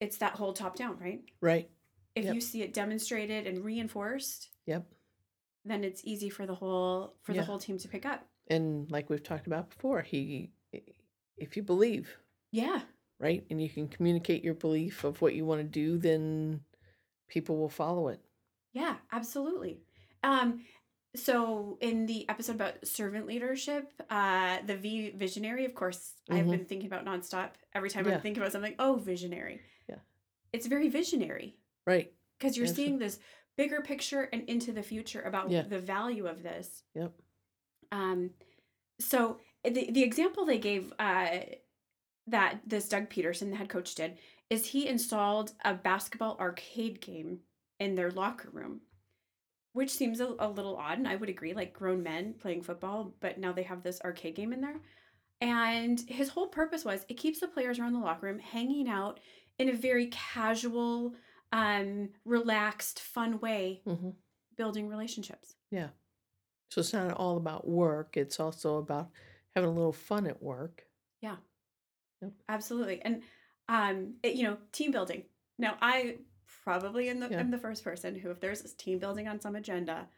It's 0.00 0.16
that 0.18 0.32
whole 0.34 0.52
top 0.52 0.74
down, 0.74 0.98
right? 0.98 1.22
Right. 1.40 1.70
If 2.14 2.24
Yep. 2.26 2.34
you 2.34 2.40
see 2.40 2.62
it 2.62 2.72
demonstrated 2.72 3.46
and 3.46 3.64
reinforced, 3.64 4.50
Yep. 4.66 4.86
then 5.64 5.82
it's 5.84 6.04
easy 6.04 6.28
for 6.30 6.46
the 6.46 6.54
whole 6.54 7.16
for 7.22 7.32
Yeah. 7.32 7.40
the 7.40 7.46
whole 7.46 7.58
team 7.58 7.78
to 7.78 7.88
pick 7.88 8.06
up. 8.06 8.28
And 8.48 8.90
like 8.90 9.08
we've 9.10 9.22
talked 9.22 9.46
about 9.46 9.70
before, 9.70 10.02
he 10.02 10.52
if 11.36 11.56
you 11.56 11.62
believe, 11.64 12.16
Yeah. 12.52 12.82
right? 13.18 13.44
And 13.50 13.60
you 13.60 13.68
can 13.68 13.88
communicate 13.88 14.44
your 14.44 14.54
belief 14.54 15.02
of 15.02 15.20
what 15.20 15.34
you 15.34 15.44
want 15.44 15.60
to 15.60 15.64
do, 15.68 15.98
then 15.98 16.64
people 17.28 17.56
will 17.56 17.68
follow 17.68 18.08
it. 18.08 18.20
Yeah, 18.72 18.98
absolutely. 19.10 19.82
Um, 20.22 20.64
so 21.16 21.78
in 21.80 22.06
the 22.06 22.28
episode 22.28 22.54
about 22.56 22.86
servant 22.86 23.26
leadership, 23.26 23.92
uh, 24.10 24.62
the 24.62 24.76
V 24.76 25.10
visionary, 25.10 25.64
of 25.64 25.74
course, 25.74 26.14
I've 26.28 26.46
Mhm. 26.46 26.50
been 26.50 26.64
thinking 26.66 26.86
about 26.86 27.04
nonstop. 27.04 27.52
Every 27.72 27.90
time 27.90 28.06
Yeah. 28.06 28.16
I 28.16 28.20
think 28.20 28.36
about 28.36 28.52
something, 28.52 28.74
oh, 28.78 28.96
visionary. 28.96 29.60
Yeah. 29.88 30.00
It's 30.52 30.66
very 30.66 30.88
visionary 30.88 31.56
Right. 31.86 32.12
because 32.38 32.56
you're 32.56 32.66
seeing 32.66 32.98
this 32.98 33.18
bigger 33.56 33.80
picture 33.82 34.28
and 34.32 34.48
into 34.48 34.72
the 34.72 34.82
future 34.82 35.22
about 35.22 35.50
Yeah. 35.50 35.62
the 35.62 35.78
value 35.78 36.26
of 36.26 36.42
this. 36.42 36.82
Yep. 36.94 37.12
Um, 37.92 38.30
so 39.00 39.38
the 39.64 39.90
the 39.90 40.02
example 40.02 40.44
they 40.44 40.58
gave 40.58 40.92
uh, 40.98 41.40
that 42.26 42.60
this 42.66 42.88
Doug 42.88 43.08
Pederson, 43.10 43.50
the 43.50 43.56
head 43.56 43.68
coach, 43.68 43.94
did 43.94 44.18
is 44.50 44.66
he 44.66 44.88
installed 44.88 45.52
a 45.64 45.74
basketball 45.74 46.36
arcade 46.38 47.00
game 47.00 47.40
in 47.80 47.94
their 47.94 48.10
locker 48.10 48.50
room, 48.52 48.80
which 49.72 49.90
seems 49.90 50.20
a, 50.20 50.34
a 50.38 50.48
little 50.48 50.76
odd, 50.76 50.98
and 50.98 51.08
I 51.08 51.16
would 51.16 51.28
agree. 51.28 51.54
Like 51.54 51.72
grown 51.72 52.02
men 52.02 52.34
playing 52.40 52.62
football, 52.62 53.14
but 53.20 53.38
now 53.38 53.52
they 53.52 53.62
have 53.62 53.82
this 53.82 54.00
arcade 54.02 54.34
game 54.34 54.52
in 54.52 54.60
there. 54.60 54.80
And 55.40 56.00
his 56.08 56.28
whole 56.28 56.48
purpose 56.48 56.84
was 56.84 57.04
it 57.08 57.14
keeps 57.18 57.40
the 57.40 57.48
players 57.48 57.78
around 57.78 57.92
the 57.92 57.98
locker 57.98 58.26
room 58.26 58.38
hanging 58.38 58.88
out 58.88 59.20
in 59.58 59.68
a 59.68 59.72
very 59.72 60.06
casual, 60.06 61.14
um, 61.54 62.10
relaxed, 62.24 63.00
fun 63.00 63.40
way, 63.40 63.82
hmm 63.86 64.10
building 64.56 64.88
relationships. 64.88 65.56
Yeah. 65.70 65.88
So 66.70 66.80
it's 66.80 66.92
not 66.92 67.12
all 67.12 67.36
about 67.36 67.66
work. 67.68 68.16
It's 68.16 68.40
also 68.40 68.78
about 68.78 69.10
having 69.54 69.70
a 69.70 69.72
little 69.72 69.92
fun 69.92 70.26
at 70.26 70.42
work. 70.42 70.84
Yeah. 71.20 71.36
Yep. 72.22 72.32
Absolutely. 72.48 73.02
And 73.02 73.22
um 73.68 74.14
it, 74.22 74.34
you 74.34 74.44
know, 74.44 74.58
team 74.72 74.90
building. 74.90 75.24
Now 75.58 75.76
I 75.80 76.18
probably 76.64 77.08
in 77.08 77.20
the 77.20 77.30
Yeah. 77.30 77.40
am 77.40 77.50
the 77.50 77.58
first 77.58 77.84
person 77.84 78.14
who 78.14 78.30
if 78.30 78.40
there's 78.40 78.62
this 78.62 78.74
team 78.74 78.98
building 78.98 79.28
on 79.28 79.40
some 79.40 79.56
agenda, 79.56 80.08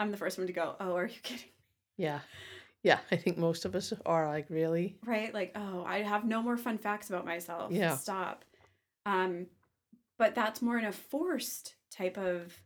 I'm 0.00 0.10
the 0.10 0.16
first 0.16 0.38
one 0.38 0.46
to 0.46 0.52
go, 0.52 0.76
"Oh, 0.80 0.94
are 0.96 1.06
you 1.06 1.20
kidding?" 1.22 1.50
Yeah. 1.96 2.20
Yeah. 2.82 3.00
I 3.10 3.16
think 3.16 3.38
most 3.38 3.64
of 3.64 3.74
us 3.74 3.92
are 4.06 4.28
like, 4.28 4.50
really? 4.50 4.96
Right? 5.04 5.32
Like, 5.32 5.52
"Oh, 5.54 5.84
I 5.84 5.98
have 6.02 6.24
no 6.24 6.42
more 6.42 6.56
fun 6.56 6.78
facts 6.78 7.10
about 7.10 7.24
myself. 7.24 7.72
Yeah. 7.74 7.96
Stop." 7.96 8.44
Um 9.06 9.46
but 10.20 10.34
that's 10.34 10.60
more 10.60 10.76
in 10.78 10.84
a 10.84 10.92
forced 10.92 11.76
type 11.90 12.18
of 12.18 12.62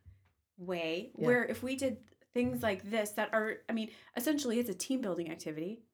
way 0.58 1.12
Yeah. 1.16 1.26
where 1.26 1.44
if 1.44 1.62
we 1.62 1.76
did 1.76 1.98
things 2.34 2.64
like 2.64 2.90
this 2.90 3.12
that 3.12 3.32
are 3.32 3.58
I 3.68 3.72
mean, 3.72 3.90
essentially 4.16 4.58
it's 4.58 4.68
a 4.68 4.74
team 4.74 5.00
building 5.00 5.30
activity. 5.30 5.84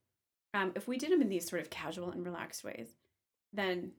Um 0.55 0.73
if 0.75 0.88
we 0.88 0.97
did 0.97 1.12
them 1.12 1.21
in 1.21 1.29
these 1.29 1.47
sort 1.49 1.61
of 1.61 1.69
casual 1.69 2.11
and 2.11 2.25
relaxed 2.25 2.64
ways, 2.64 2.88
then 3.52 3.93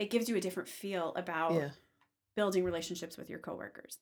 it 0.00 0.10
gives 0.10 0.28
you 0.28 0.36
a 0.36 0.40
different 0.40 0.68
feel 0.68 1.14
about 1.14 1.54
Yeah. 1.54 1.70
building 2.34 2.64
relationships 2.64 3.16
with 3.16 3.30
your 3.30 3.38
coworkers. 3.38 3.98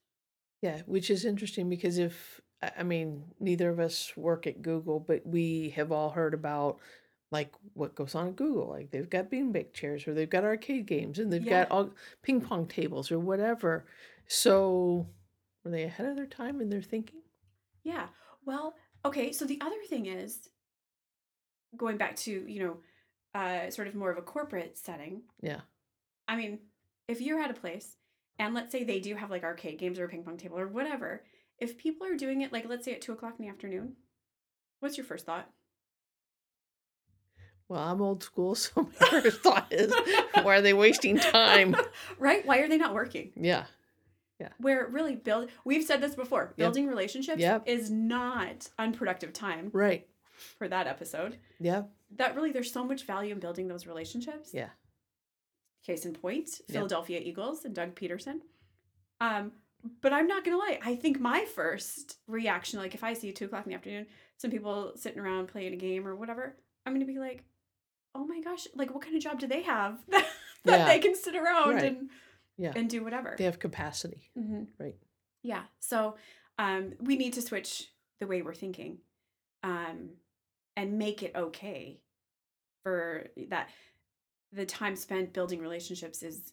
Yeah. 0.62 0.80
Which 0.86 1.10
is 1.10 1.26
interesting 1.26 1.68
because 1.68 1.98
if, 1.98 2.40
I 2.62 2.72
I 2.78 2.82
mean, 2.84 3.34
neither 3.38 3.68
of 3.68 3.78
us 3.80 4.16
work 4.16 4.46
at 4.46 4.62
Google, 4.62 4.98
but 4.98 5.26
we 5.26 5.70
have 5.76 5.92
all 5.92 6.08
heard 6.10 6.32
about 6.32 6.80
like 7.30 7.52
what 7.74 7.94
goes 7.94 8.14
on 8.14 8.28
at 8.28 8.36
Google. 8.36 8.68
Like 8.68 8.90
they've 8.90 9.08
got 9.10 9.30
beanbag 9.30 9.72
chairs 9.72 10.06
or 10.06 10.14
they've 10.14 10.30
got 10.30 10.44
arcade 10.44 10.86
games 10.86 11.18
and 11.18 11.32
they've 11.32 11.44
Yeah. 11.44 11.64
got 11.64 11.70
all 11.70 11.90
ping 12.22 12.40
pong 12.40 12.66
tables 12.66 13.10
or 13.10 13.18
whatever. 13.18 13.86
So 14.28 15.06
were 15.64 15.70
they 15.70 15.84
ahead 15.84 16.06
of 16.06 16.16
their 16.16 16.26
time 16.26 16.60
in 16.60 16.70
their 16.70 16.82
thinking? 16.82 17.22
Yeah. 17.82 18.08
Well, 18.44 18.74
okay. 19.04 19.32
So 19.32 19.44
the 19.44 19.60
other 19.60 19.76
thing 19.88 20.06
is 20.06 20.48
going 21.76 21.96
back 21.96 22.16
to, 22.16 22.30
you 22.50 22.60
know, 22.62 22.76
uh, 23.34 23.70
sort 23.70 23.88
of 23.88 23.94
more 23.94 24.10
of 24.10 24.18
a 24.18 24.22
corporate 24.22 24.78
setting. 24.78 25.22
Yeah. 25.42 25.60
I 26.28 26.36
mean, 26.36 26.60
if 27.08 27.20
you're 27.20 27.40
at 27.40 27.50
a 27.50 27.54
place 27.54 27.96
and 28.38 28.54
let's 28.54 28.72
say 28.72 28.84
they 28.84 29.00
do 29.00 29.14
have 29.14 29.30
like 29.30 29.42
arcade 29.44 29.78
games 29.78 29.98
or 29.98 30.04
a 30.04 30.08
ping 30.08 30.22
pong 30.24 30.36
table 30.36 30.58
or 30.58 30.68
whatever, 30.68 31.24
if 31.58 31.76
people 31.76 32.06
are 32.06 32.16
doing 32.16 32.42
it, 32.42 32.52
like 32.52 32.68
let's 32.68 32.84
say 32.84 32.94
at 32.94 33.00
two 33.00 33.12
o'clock 33.12 33.34
in 33.38 33.44
the 33.44 33.50
afternoon, 33.50 33.96
what's 34.80 34.96
your 34.96 35.06
first 35.06 35.26
thought? 35.26 35.50
Well, 37.68 37.80
I'm 37.80 38.00
old 38.00 38.22
school, 38.22 38.54
so 38.54 38.82
my 39.00 39.06
first 39.08 39.40
thought 39.42 39.66
is, 39.72 39.92
why 40.42 40.56
are 40.56 40.60
they 40.62 40.74
wasting 40.74 41.18
time? 41.18 41.74
right? 42.18 42.46
Why 42.46 42.58
are 42.58 42.68
they 42.68 42.78
not 42.78 42.94
working? 42.94 43.32
Yeah. 43.36 43.64
Yeah. 44.38 44.50
Where 44.58 44.86
really 44.88 45.16
build 45.16 45.48
we've 45.64 45.82
said 45.84 46.00
this 46.02 46.14
before. 46.14 46.52
Yep. 46.56 46.56
Building 46.58 46.86
relationships 46.88 47.40
Yep. 47.40 47.62
is 47.66 47.90
not 47.90 48.68
unproductive 48.78 49.32
time 49.32 49.70
Right. 49.72 50.06
for 50.58 50.68
that 50.68 50.86
episode. 50.86 51.38
Yeah. 51.58 51.84
That 52.16 52.36
really 52.36 52.52
there's 52.52 52.70
so 52.70 52.84
much 52.84 53.04
value 53.06 53.32
in 53.32 53.40
building 53.40 53.66
those 53.66 53.86
relationships. 53.86 54.50
Yeah. 54.52 54.68
Case 55.86 56.04
in 56.04 56.12
point, 56.12 56.48
Yep. 56.68 56.68
Philadelphia 56.68 57.20
Eagles 57.22 57.64
and 57.64 57.74
Doug 57.74 57.94
Pederson. 57.94 58.40
Um, 59.20 59.52
but 60.02 60.12
I'm 60.12 60.26
not 60.26 60.44
gonna 60.44 60.58
lie, 60.58 60.80
I 60.84 60.96
think 60.96 61.18
my 61.18 61.44
first 61.46 62.18
reaction, 62.26 62.78
like 62.78 62.94
if 62.94 63.02
I 63.02 63.14
see 63.14 63.32
two 63.32 63.46
o'clock 63.46 63.64
in 63.64 63.70
the 63.70 63.76
afternoon, 63.76 64.06
some 64.36 64.50
people 64.50 64.92
sitting 64.96 65.18
around 65.20 65.46
playing 65.48 65.72
a 65.72 65.76
game 65.76 66.06
or 66.06 66.14
whatever, 66.14 66.56
I'm 66.84 66.92
gonna 66.92 67.06
be 67.06 67.18
like, 67.18 67.42
oh 68.16 68.26
my 68.26 68.40
gosh, 68.40 68.66
like 68.74 68.92
what 68.94 69.02
kind 69.02 69.16
of 69.16 69.22
job 69.22 69.38
do 69.38 69.46
they 69.46 69.62
have 69.62 69.98
that, 70.08 70.26
Yeah. 70.64 70.86
they 70.86 70.98
can 70.98 71.14
sit 71.14 71.36
around 71.36 71.74
Right. 71.74 71.84
and 71.84 72.10
Yeah. 72.56 72.72
and 72.74 72.88
do 72.88 73.04
whatever? 73.04 73.34
They 73.38 73.44
have 73.44 73.58
capacity. 73.58 74.30
hmm 74.34 74.64
Right. 74.78 74.96
Yeah. 75.42 75.64
So 75.80 76.16
um, 76.58 76.94
we 77.00 77.16
need 77.16 77.34
to 77.34 77.42
switch 77.42 77.92
the 78.20 78.26
way 78.26 78.42
we're 78.42 78.54
thinking 78.54 78.98
um, 79.62 80.10
and 80.76 80.98
make 80.98 81.22
it 81.22 81.32
okay 81.36 82.00
for 82.82 83.28
that 83.48 83.68
the 84.52 84.64
time 84.64 84.96
spent 84.96 85.32
building 85.32 85.60
relationships 85.60 86.22
is 86.22 86.52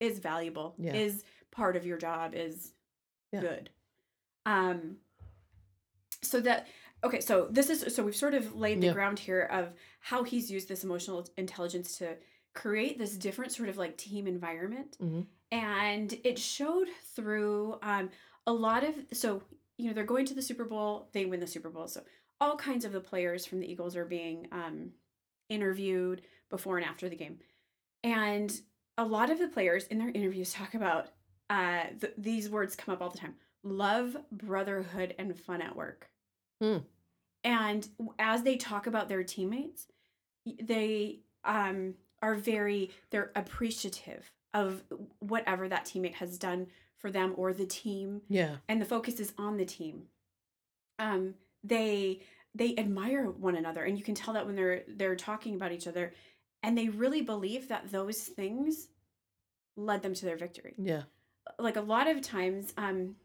is 0.00 0.18
valuable 0.18 0.74
Yeah. 0.78 0.94
is 0.94 1.24
part 1.50 1.76
of 1.76 1.84
your 1.84 1.98
job 1.98 2.34
is 2.34 2.72
Yeah. 3.32 3.40
good 3.40 3.70
um 4.46 4.96
so 6.22 6.40
that 6.40 6.68
okay 7.04 7.20
so 7.20 7.46
this 7.50 7.68
is 7.70 7.94
so 7.94 8.02
we've 8.02 8.16
sort 8.16 8.34
of 8.34 8.56
laid 8.56 8.80
the 8.80 8.86
Yeah. 8.86 8.92
ground 8.92 9.18
here 9.18 9.42
of 9.42 9.72
how 10.00 10.22
he's 10.24 10.50
used 10.50 10.68
this 10.68 10.84
emotional 10.84 11.26
intelligence 11.36 11.98
to 11.98 12.16
create 12.54 12.98
this 12.98 13.16
different 13.16 13.52
sort 13.52 13.68
of 13.68 13.76
like 13.76 13.96
team 13.96 14.26
environment 14.26 14.96
Mhm. 15.00 15.26
and 15.52 16.14
it 16.24 16.38
showed 16.38 16.88
through 17.14 17.78
um, 17.82 18.10
a 18.46 18.52
lot 18.52 18.84
of 18.84 18.94
so 19.12 19.42
you 19.76 19.86
know 19.88 19.92
they're 19.92 20.04
going 20.04 20.26
to 20.26 20.34
the 20.34 20.42
super 20.42 20.64
bowl 20.64 21.08
they 21.12 21.24
win 21.26 21.40
the 21.40 21.46
super 21.46 21.68
bowl 21.70 21.88
so 21.88 22.02
all 22.40 22.56
kinds 22.56 22.84
of 22.84 22.92
the 22.92 23.00
players 23.00 23.44
from 23.46 23.60
the 23.60 23.70
eagles 23.70 23.96
are 23.96 24.04
being 24.04 24.48
um, 24.52 24.90
interviewed 25.48 26.22
before 26.50 26.76
and 26.78 26.86
after 26.86 27.08
the 27.08 27.16
game 27.16 27.38
and 28.02 28.60
a 28.98 29.04
lot 29.04 29.30
of 29.30 29.38
the 29.38 29.48
players 29.48 29.86
in 29.88 29.98
their 29.98 30.10
interviews 30.10 30.52
talk 30.52 30.74
about 30.74 31.08
uh, 31.50 31.84
th- 32.00 32.14
these 32.16 32.48
words 32.48 32.74
come 32.76 32.92
up 32.94 33.02
all 33.02 33.10
the 33.10 33.18
time 33.18 33.34
love 33.62 34.16
brotherhood 34.32 35.14
and 35.18 35.36
fun 35.38 35.60
at 35.60 35.74
work 35.76 36.08
Hmm. 36.62 36.78
And 37.44 37.88
as 38.18 38.42
they 38.42 38.56
talk 38.56 38.86
about 38.86 39.08
their 39.08 39.22
teammates 39.22 39.86
they 40.60 41.20
um, 41.44 41.94
are 42.22 42.34
very 42.34 42.90
they're 43.10 43.30
appreciative 43.36 44.30
of 44.52 44.82
whatever 45.20 45.68
that 45.68 45.84
teammate 45.84 46.14
has 46.14 46.38
done 46.38 46.66
for 46.98 47.10
them 47.10 47.34
or 47.36 47.52
the 47.52 47.66
team 47.66 48.22
Yeah. 48.28 48.56
and 48.68 48.80
the 48.80 48.84
focus 48.86 49.20
is 49.20 49.32
on 49.38 49.56
the 49.56 49.64
team 49.64 50.04
um 50.98 51.34
they 51.62 52.20
they 52.54 52.76
admire 52.78 53.28
one 53.28 53.56
another 53.56 53.82
and 53.84 53.98
you 53.98 54.04
can 54.04 54.14
tell 54.14 54.34
that 54.34 54.46
when 54.46 54.54
they're 54.56 54.82
they're 54.88 55.16
talking 55.16 55.54
about 55.54 55.72
each 55.72 55.86
other 55.86 56.12
and 56.62 56.78
they 56.78 56.88
really 56.88 57.20
believe 57.20 57.68
that 57.68 57.90
those 57.90 58.18
things 58.22 58.88
led 59.76 60.02
them 60.02 60.14
to 60.14 60.24
their 60.24 60.36
victory 60.36 60.74
Yeah. 60.78 61.02
like 61.58 61.76
a 61.76 61.80
lot 61.82 62.06
of 62.06 62.20
times 62.22 62.72
um 62.76 63.16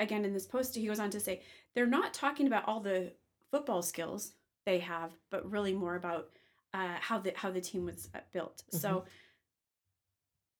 again 0.00 0.24
in 0.24 0.32
this 0.32 0.46
post 0.46 0.74
he 0.74 0.86
goes 0.86 0.98
on 0.98 1.10
to 1.10 1.20
say 1.20 1.42
they're 1.74 1.86
not 1.86 2.14
talking 2.14 2.46
about 2.46 2.66
all 2.66 2.80
the 2.80 3.12
football 3.50 3.82
skills 3.82 4.32
they 4.66 4.78
have 4.78 5.10
but 5.30 5.50
really 5.50 5.72
more 5.72 5.96
about 5.96 6.28
uh 6.74 6.96
how 7.00 7.18
the 7.18 7.32
how 7.36 7.50
the 7.50 7.60
team 7.60 7.84
was 7.84 8.08
uh, 8.14 8.18
built 8.32 8.62
so 8.70 9.04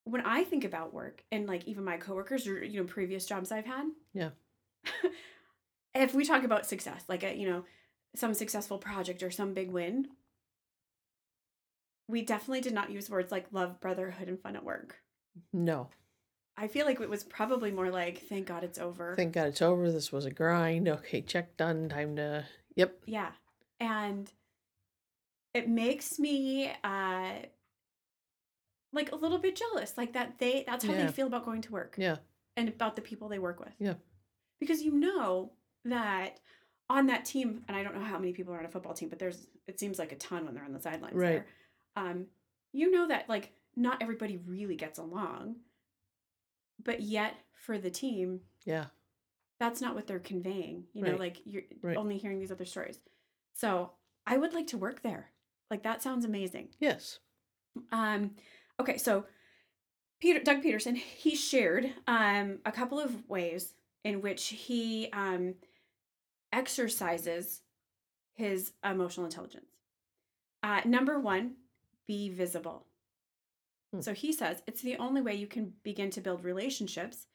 when 0.05 0.23
i 0.27 0.43
think 0.45 0.65
about 0.65 0.93
work 0.95 1.23
and 1.31 1.47
like 1.47 1.67
even 1.67 1.85
my 1.85 1.97
coworkers 1.97 2.47
or 2.47 2.65
you 2.65 2.81
know 2.81 2.87
previous 2.87 3.27
jobs 3.27 3.53
i've 3.53 3.67
had 3.67 3.85
Yeah. 4.15 4.31
if 5.95 6.15
we 6.15 6.25
talk 6.25 6.43
about 6.45 6.67
success 6.67 7.05
like 7.09 7.23
a 7.23 7.37
you 7.37 7.49
know 7.49 7.65
some 8.17 8.35
successful 8.35 8.79
project 8.79 9.23
or 9.23 9.31
some 9.31 9.55
big 9.55 9.71
win 9.71 10.09
we 12.09 12.23
definitely 12.23 12.61
did 12.61 12.75
not 12.75 12.91
use 12.91 13.09
words 13.09 13.31
like 13.31 13.47
love 13.53 13.81
brotherhood 13.81 14.27
and 14.29 14.41
fun 14.41 14.57
at 14.57 14.65
work 14.65 14.97
No. 15.53 15.89
I 16.57 16.69
feel 16.69 16.85
like 16.85 17.01
it 17.01 17.09
was 17.09 17.25
probably 17.25 17.71
more 17.71 17.89
like, 17.91 18.19
thank 18.29 18.47
God 18.47 18.65
it's 18.65 18.79
over. 18.79 19.15
Thank 19.17 19.33
God 19.33 19.47
it's 19.49 19.63
over. 19.63 19.91
This 19.91 20.13
was 20.13 20.27
a 20.27 20.31
grind. 20.31 20.89
Okay, 20.89 21.23
check 21.23 21.57
done. 21.57 21.89
Time 21.89 22.17
to. 22.17 22.45
Yep. 22.77 23.03
yeah. 23.07 23.33
And 23.81 24.31
it 25.55 25.69
makes 25.69 26.19
me 26.19 26.71
uh 26.85 27.33
like 28.93 29.13
a 29.13 29.17
little 29.17 29.39
bit 29.39 29.57
jealous. 29.57 29.97
Like 29.97 30.13
that 30.15 30.39
they 30.39 30.65
that's 30.67 30.85
how 30.85 30.93
Yeah. 30.93 31.07
they 31.07 31.13
feel 31.13 31.27
about 31.27 31.45
going 31.45 31.63
to 31.63 31.73
work 31.73 31.95
Yeah. 31.99 32.17
and 32.57 32.69
about 32.69 32.97
the 32.97 33.03
people 33.03 33.29
they 33.29 33.39
work 33.39 33.61
with. 33.61 33.75
Yeah. 33.79 33.95
Because 34.59 34.83
you 34.83 34.93
know 34.93 35.53
that 35.85 36.41
on 36.89 37.07
that 37.07 37.25
team, 37.25 37.63
and 37.69 37.77
I 37.77 37.83
don't 37.85 37.95
know 37.95 38.05
how 38.05 38.19
many 38.19 38.33
people 38.33 38.53
are 38.53 38.59
on 38.59 38.65
a 38.65 38.69
football 38.69 38.95
team, 38.95 39.09
but 39.09 39.19
there's 39.19 39.47
it 39.67 39.79
seems 39.79 39.99
like 39.99 40.13
a 40.13 40.17
ton 40.17 40.45
when 40.45 40.55
they're 40.55 40.65
on 40.65 40.73
the 40.73 40.81
sidelines 40.81 41.15
Right. 41.15 41.29
there. 41.31 41.47
Um, 41.97 42.27
you 42.73 42.91
know 42.91 43.07
that 43.09 43.29
like 43.29 43.53
not 43.77 44.03
everybody 44.03 44.37
really 44.37 44.75
gets 44.77 44.99
along, 44.99 45.57
but 46.83 47.01
yet 47.01 47.35
for 47.55 47.79
the 47.79 47.91
team, 47.91 48.41
Yeah. 48.65 48.87
That's 49.61 49.81
not 49.81 49.95
what 49.95 50.07
they're 50.09 50.19
conveying 50.19 50.85
you 50.95 51.03
know 51.05 51.11
Right. 51.13 51.21
like 51.21 51.43
you're 51.45 51.63
Right. 51.83 51.97
only 51.97 52.17
hearing 52.19 52.41
these 52.41 52.51
other 52.51 52.65
stories 52.65 52.99
so 53.53 53.93
i 54.27 54.37
would 54.37 54.55
like 54.55 54.67
to 54.69 54.79
work 54.79 55.03
there 55.03 55.31
like 55.71 55.83
that 55.85 56.03
sounds 56.03 56.25
amazing 56.25 56.71
Yes. 56.81 57.21
um 57.93 58.31
okay 58.81 58.97
so 58.97 59.27
peter 60.21 60.41
doug 60.41 60.63
pederson 60.63 60.97
he 60.97 61.35
shared 61.37 61.93
um 62.09 62.59
a 62.65 62.73
couple 62.73 62.99
of 62.99 63.29
ways 63.29 63.75
in 64.03 64.23
which 64.23 64.47
he 64.49 65.09
um 65.13 65.55
exercises 66.53 67.61
his 68.35 68.73
emotional 68.85 69.27
intelligence 69.27 69.71
uh 70.63 70.81
number 70.85 71.19
one 71.21 71.55
be 72.09 72.29
visible 72.31 72.87
Hmm. 73.93 74.01
so 74.03 74.15
he 74.15 74.33
says 74.33 74.63
it's 74.69 74.83
the 74.83 74.97
only 74.99 75.21
way 75.21 75.35
you 75.35 75.49
can 75.49 75.73
begin 75.83 76.11
to 76.11 76.21
build 76.21 76.45
relationships 76.45 77.27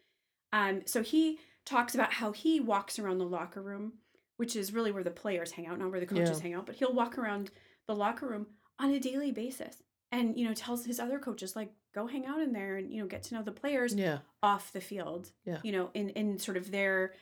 um 0.54 0.82
so 0.86 1.04
he 1.04 1.38
talks 1.66 1.96
about 1.96 2.14
how 2.14 2.32
he 2.32 2.60
walks 2.60 3.00
around 3.00 3.18
the 3.18 3.26
locker 3.26 3.62
room 3.62 3.94
which 4.38 4.56
is 4.56 4.74
really 4.74 4.92
where 4.92 5.04
the 5.04 5.12
players 5.12 5.52
hang 5.52 5.66
out 5.68 5.80
not 5.80 5.92
where 5.92 6.00
the 6.00 6.06
coaches 6.06 6.38
Yeah. 6.38 6.44
hang 6.44 6.54
out 6.54 6.66
but 6.66 6.76
he'll 6.76 6.94
walk 6.94 7.18
around 7.18 7.52
the 7.88 7.96
locker 7.96 8.28
room 8.28 8.48
on 8.80 8.92
a 8.92 9.00
daily 9.00 9.32
basis 9.32 9.82
and 10.12 10.38
you 10.38 10.46
know 10.48 10.54
tells 10.54 10.86
his 10.86 11.00
other 11.00 11.20
coaches 11.20 11.56
like 11.56 11.72
go 11.94 12.08
hang 12.08 12.26
out 12.26 12.42
in 12.42 12.52
there 12.54 12.76
and 12.78 12.92
you 12.92 13.02
know 13.02 13.08
get 13.08 13.24
to 13.24 13.34
know 13.34 13.42
the 13.44 13.52
players 13.52 13.94
Yeah. 13.96 14.20
off 14.44 14.72
the 14.74 14.82
field 14.82 15.32
Yeah. 15.46 15.60
you 15.64 15.72
know 15.72 15.90
in 15.94 16.10
in 16.10 16.38
sort 16.40 16.58
of 16.58 16.72
their 16.72 17.14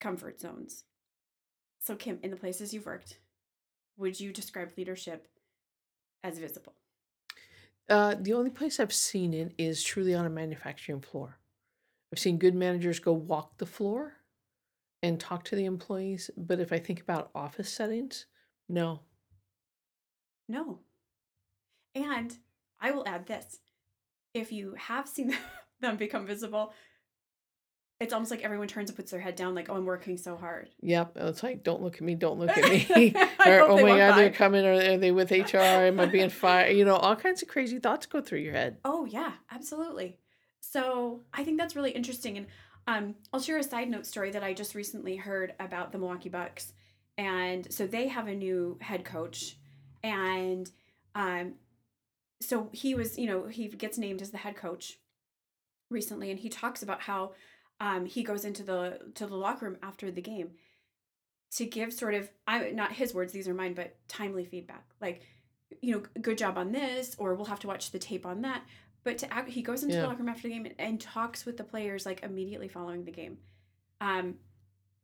comfort 0.00 0.40
zones 0.40 0.84
so 1.80 1.96
kim 1.96 2.18
in 2.22 2.30
the 2.30 2.36
places 2.36 2.72
you've 2.74 2.86
worked 2.86 3.18
would 3.96 4.18
you 4.20 4.32
describe 4.32 4.72
leadership 4.76 5.28
as 6.22 6.38
visible 6.38 6.74
Uh, 7.88 8.14
the 8.18 8.32
only 8.32 8.50
place 8.50 8.80
I've 8.80 8.92
seen 8.94 9.34
it 9.34 9.52
is 9.58 9.82
truly 9.82 10.14
on 10.14 10.24
a 10.24 10.30
manufacturing 10.30 11.00
floor. 11.02 11.38
I've 12.14 12.20
seen 12.20 12.38
good 12.38 12.54
managers 12.54 13.00
go 13.00 13.12
walk 13.12 13.58
the 13.58 13.66
floor 13.66 14.12
and 15.02 15.18
talk 15.18 15.42
to 15.46 15.56
the 15.56 15.64
employees, 15.64 16.30
but 16.36 16.60
if 16.60 16.72
I 16.72 16.78
think 16.78 17.00
about 17.00 17.32
office 17.34 17.68
settings, 17.68 18.26
no. 18.68 19.00
no 20.48 20.78
and 21.96 22.38
i 22.80 22.92
will 22.92 23.02
add 23.06 23.26
this 23.26 23.58
if 24.32 24.52
you 24.52 24.74
have 24.78 25.08
seen 25.08 25.36
them 25.80 25.96
become 25.96 26.24
visible 26.24 26.72
it's 28.00 28.12
almost 28.12 28.30
like 28.30 28.42
everyone 28.42 28.68
turns 28.68 28.90
and 28.90 28.96
puts 28.96 29.10
their 29.10 29.20
head 29.20 29.34
down 29.34 29.54
like 29.56 29.68
oh 29.68 29.74
i'm 29.74 29.84
working 29.84 30.16
so 30.16 30.36
hard 30.36 30.68
Yep, 30.82 31.16
it's 31.16 31.42
like 31.42 31.64
don't 31.64 31.82
look 31.82 31.96
at 31.96 32.02
me, 32.02 32.14
don't 32.14 32.38
look 32.38 32.56
at 32.56 32.70
me. 32.70 33.12
Or 33.46 33.60
oh 33.60 33.76
my 33.76 33.98
god, 33.98 34.12
by. 34.12 34.16
they're 34.16 34.30
coming. 34.30 34.64
Or 34.64 34.72
are 34.72 34.96
they 34.96 35.10
with 35.12 35.30
HR? 35.30 35.58
Am 35.58 36.00
I 36.00 36.06
being 36.06 36.30
fired? 36.30 36.74
You 36.74 36.86
know, 36.86 36.96
all 36.96 37.14
kinds 37.14 37.42
of 37.42 37.48
crazy 37.48 37.78
thoughts 37.78 38.06
go 38.06 38.22
through 38.22 38.38
your 38.38 38.54
head. 38.54 38.78
Oh 38.86 39.04
yeah, 39.04 39.32
absolutely. 39.50 40.18
So 40.70 41.20
I 41.32 41.44
think 41.44 41.58
that's 41.58 41.76
really 41.76 41.90
interesting, 41.90 42.36
and 42.38 42.46
um, 42.86 43.14
I'll 43.32 43.40
share 43.40 43.58
a 43.58 43.62
side 43.62 43.90
note 43.90 44.06
story 44.06 44.30
that 44.30 44.42
I 44.42 44.52
just 44.52 44.74
recently 44.74 45.16
heard 45.16 45.54
about 45.60 45.92
the 45.92 45.98
Milwaukee 45.98 46.28
Bucks, 46.28 46.72
and 47.16 47.72
so 47.72 47.86
they 47.86 48.08
have 48.08 48.28
a 48.28 48.34
new 48.34 48.78
head 48.80 49.04
coach, 49.04 49.56
and 50.02 50.70
um, 51.14 51.54
so 52.40 52.68
he 52.72 52.94
was, 52.94 53.18
you 53.18 53.26
know, 53.26 53.46
he 53.46 53.68
gets 53.68 53.98
named 53.98 54.20
as 54.22 54.30
the 54.30 54.38
head 54.38 54.56
coach 54.56 54.98
recently, 55.90 56.30
and 56.30 56.40
he 56.40 56.48
talks 56.48 56.82
about 56.82 57.02
how 57.02 57.32
um, 57.80 58.06
he 58.06 58.22
goes 58.22 58.44
into 58.44 58.62
the 58.62 58.98
to 59.14 59.26
the 59.26 59.36
locker 59.36 59.66
room 59.66 59.76
after 59.82 60.10
the 60.10 60.22
game 60.22 60.50
to 61.52 61.66
give 61.66 61.92
sort 61.92 62.14
of 62.14 62.30
I 62.46 62.70
not 62.70 62.92
his 62.92 63.14
words, 63.14 63.32
these 63.32 63.48
are 63.48 63.54
mine, 63.54 63.74
but 63.74 63.96
timely 64.08 64.44
feedback, 64.44 64.86
like 65.00 65.22
you 65.80 65.94
know, 65.94 66.02
good 66.20 66.38
job 66.38 66.58
on 66.58 66.72
this, 66.72 67.14
or 67.18 67.34
we'll 67.34 67.46
have 67.46 67.60
to 67.60 67.66
watch 67.66 67.90
the 67.90 67.98
tape 67.98 68.26
on 68.26 68.42
that. 68.42 68.62
But 69.04 69.18
to 69.18 69.32
act, 69.32 69.50
he 69.50 69.62
goes 69.62 69.82
into 69.82 69.94
Yeah. 69.94 70.02
the 70.02 70.06
locker 70.08 70.20
room 70.20 70.28
after 70.30 70.42
the 70.48 70.54
game 70.54 70.64
and, 70.66 70.74
and 70.78 71.00
talks 71.00 71.44
with 71.46 71.56
the 71.58 71.64
players 71.64 72.06
like 72.06 72.22
immediately 72.22 72.68
following 72.68 73.04
the 73.04 73.12
game, 73.12 73.38
um, 74.00 74.38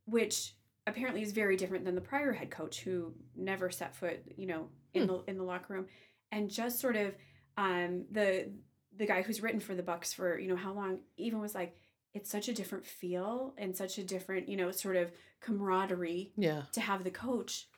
which 0.07 0.54
apparently 0.87 1.23
is 1.23 1.33
very 1.33 1.57
different 1.57 1.85
than 1.85 1.95
the 1.95 2.00
prior 2.00 2.33
head 2.33 2.50
coach 2.50 2.80
who 2.80 3.14
never 3.37 3.71
set 3.71 3.95
foot, 3.95 4.21
you 4.37 4.47
know, 4.47 4.69
in 4.95 5.02
Hmm. 5.02 5.09
the 5.09 5.25
in 5.28 5.37
the 5.37 5.45
locker 5.45 5.75
room, 5.75 5.87
and 6.33 6.50
just 6.50 6.80
sort 6.80 6.97
of 6.97 7.14
um, 7.57 8.07
the 8.11 8.50
the 8.97 9.07
guy 9.07 9.23
who's 9.23 9.40
written 9.42 9.61
for 9.61 9.75
the 9.75 9.83
Bucks 9.83 10.12
for 10.12 10.38
you 10.38 10.49
know 10.49 10.57
how 10.57 10.73
long 10.73 11.00
even 11.16 11.38
was 11.40 11.54
like 11.54 11.76
it's 12.12 12.28
such 12.30 12.49
a 12.49 12.52
different 12.52 12.85
feel 12.85 13.54
and 13.57 13.76
such 13.76 13.99
a 13.99 14.02
different 14.04 14.49
you 14.49 14.57
know 14.57 14.71
sort 14.73 14.97
of 14.97 15.12
camaraderie 15.40 16.33
Yeah. 16.37 16.62
to 16.73 16.80
have 16.80 17.04
the 17.04 17.11
coach 17.11 17.69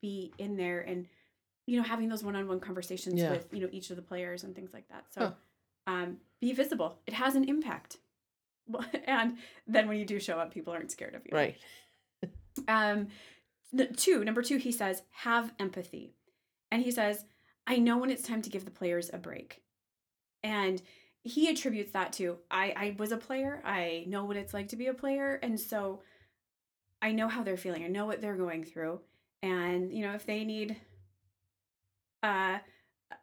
be 0.00 0.32
in 0.38 0.56
there 0.56 0.80
and 0.80 1.06
you 1.66 1.76
know 1.76 1.82
having 1.82 2.08
those 2.08 2.22
one-on-one 2.22 2.60
conversations 2.60 3.20
Yeah. 3.20 3.30
with 3.30 3.48
you 3.52 3.60
know 3.60 3.68
each 3.72 3.90
of 3.90 3.96
the 3.96 4.02
players 4.02 4.44
and 4.44 4.54
things 4.54 4.72
like 4.72 4.86
that 4.88 5.06
so 5.12 5.20
Huh. 5.20 5.32
Um 5.90 6.16
be 6.40 6.52
visible. 6.52 6.98
It 7.06 7.14
has 7.14 7.34
an 7.34 7.44
impact. 7.44 7.98
And 9.06 9.36
then 9.66 9.88
when 9.88 9.98
you 9.98 10.04
do 10.04 10.20
show 10.20 10.38
up 10.38 10.54
people 10.54 10.72
aren't 10.72 10.92
scared 10.92 11.14
of 11.14 11.22
you. 11.24 11.36
Right. 11.36 11.56
um 12.68 13.08
two 13.96 14.24
number 14.24 14.42
two 14.42 14.58
he 14.58 14.72
says 14.72 15.02
have 15.10 15.52
empathy. 15.58 16.14
And 16.70 16.82
he 16.82 16.90
says 16.90 17.24
i 17.66 17.78
know 17.78 17.98
when 17.98 18.10
it's 18.10 18.22
time 18.22 18.42
to 18.42 18.50
give 18.50 18.64
the 18.64 18.70
players 18.70 19.10
a 19.12 19.18
break. 19.18 19.62
And 20.42 20.80
he 21.22 21.50
attributes 21.50 21.92
that 21.92 22.12
to 22.14 22.38
i 22.50 22.72
i 22.76 22.96
was 22.98 23.12
a 23.12 23.16
player. 23.16 23.60
I 23.64 24.04
know 24.06 24.24
what 24.24 24.36
it's 24.36 24.54
like 24.54 24.68
to 24.68 24.76
be 24.76 24.86
a 24.86 24.94
player. 24.94 25.38
And 25.42 25.58
so 25.58 26.02
i 27.02 27.10
know 27.12 27.28
how 27.28 27.42
they're 27.42 27.56
feeling. 27.56 27.84
I 27.84 27.88
know 27.88 28.06
what 28.06 28.20
they're 28.20 28.36
going 28.36 28.64
through. 28.64 29.00
And 29.42 29.92
you 29.92 30.02
know 30.02 30.14
if 30.14 30.26
they 30.26 30.44
need 30.44 30.76
uh, 32.22 32.58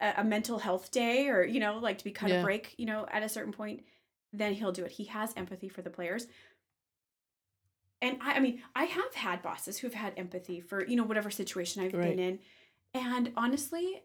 a, 0.01 0.13
a 0.17 0.24
mental 0.24 0.60
health 0.60 0.91
day 0.91 1.27
or 1.29 1.44
you 1.44 1.60
know 1.60 1.77
like 1.77 1.98
to 1.98 2.03
be 2.03 2.12
cut 2.12 2.32
a 2.32 2.41
break 2.44 2.74
you 2.77 2.86
know 2.86 3.06
at 3.12 3.24
a 3.24 3.29
certain 3.29 3.53
point 3.53 3.84
then 4.34 4.53
he'll 4.53 4.74
do 4.74 4.84
it. 4.84 4.91
He 4.91 5.06
has 5.06 5.34
empathy 5.38 5.70
for 5.70 5.82
the 5.82 5.89
players. 5.89 6.27
And 8.01 8.17
I, 8.22 8.34
I 8.34 8.39
mean 8.39 8.62
i 8.75 8.84
have 8.84 9.13
had 9.15 9.41
bosses 9.41 9.79
who've 9.79 9.94
had 9.94 10.13
empathy 10.17 10.60
for 10.60 10.86
you 10.86 10.96
know 10.96 11.03
whatever 11.03 11.32
situation 11.32 11.84
i've 11.84 11.94
Right. 11.94 12.15
been 12.15 12.20
in. 12.20 12.39
And 12.94 13.32
honestly 13.36 14.03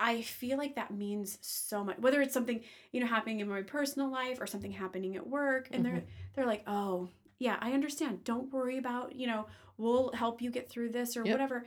i 0.00 0.22
feel 0.22 0.56
like 0.56 0.76
that 0.76 0.92
means 0.92 1.38
so 1.42 1.82
much 1.84 1.98
whether 1.98 2.22
it's 2.22 2.32
something 2.32 2.60
you 2.92 3.00
know 3.00 3.06
happening 3.06 3.40
in 3.40 3.48
my 3.48 3.62
personal 3.62 4.10
life 4.10 4.40
or 4.40 4.46
something 4.46 4.70
happening 4.72 5.16
at 5.16 5.26
work 5.26 5.68
and 5.72 5.84
they're 5.84 5.92
mm-hmm. 5.94 6.06
they're 6.34 6.46
like 6.46 6.62
oh 6.66 7.08
yeah 7.38 7.56
i 7.60 7.72
understand. 7.72 8.24
Don't 8.24 8.52
worry 8.52 8.78
about 8.78 9.14
you 9.14 9.26
know 9.26 9.46
we'll 9.76 10.10
help 10.12 10.40
you 10.40 10.50
get 10.50 10.70
through 10.70 10.90
this 10.90 11.16
or 11.16 11.24
Yep. 11.24 11.32
whatever 11.32 11.66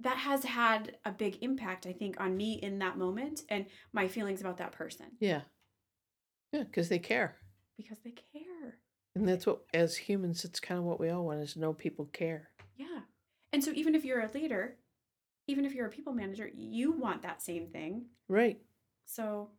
that 0.00 0.18
has 0.18 0.44
had 0.44 0.96
a 1.04 1.10
big 1.12 1.38
impact 1.42 1.86
i 1.86 1.92
think 1.92 2.20
on 2.20 2.36
me 2.36 2.54
in 2.62 2.78
that 2.78 2.98
moment 2.98 3.42
and 3.48 3.66
my 3.92 4.06
feelings 4.08 4.40
about 4.40 4.58
that 4.58 4.72
person 4.72 5.06
Yeah. 5.20 5.42
Yeah, 6.52 6.62
because 6.64 6.88
they 6.88 6.98
care. 6.98 7.36
because 7.76 7.98
they 8.04 8.12
care 8.12 8.78
And 9.14 9.26
that's 9.28 9.46
what, 9.46 9.62
as 9.74 9.96
humans, 9.96 10.44
it's 10.44 10.60
kind 10.60 10.78
of 10.78 10.84
what 10.84 11.00
we 11.00 11.08
all 11.10 11.24
want 11.24 11.40
is 11.40 11.54
to 11.54 11.60
know 11.60 11.72
people 11.72 12.06
care. 12.06 12.50
yeah 12.76 13.00
and 13.52 13.62
so 13.64 13.70
even 13.74 13.94
if 13.94 14.04
you're 14.04 14.20
a 14.20 14.30
leader 14.32 14.76
even 15.48 15.64
if 15.64 15.74
you're 15.74 15.86
a 15.86 15.90
people 15.90 16.12
manager 16.12 16.50
you 16.54 16.92
want 16.92 17.22
that 17.22 17.40
same 17.42 17.68
thing 17.68 18.06
Right. 18.28 18.60
so 19.06 19.50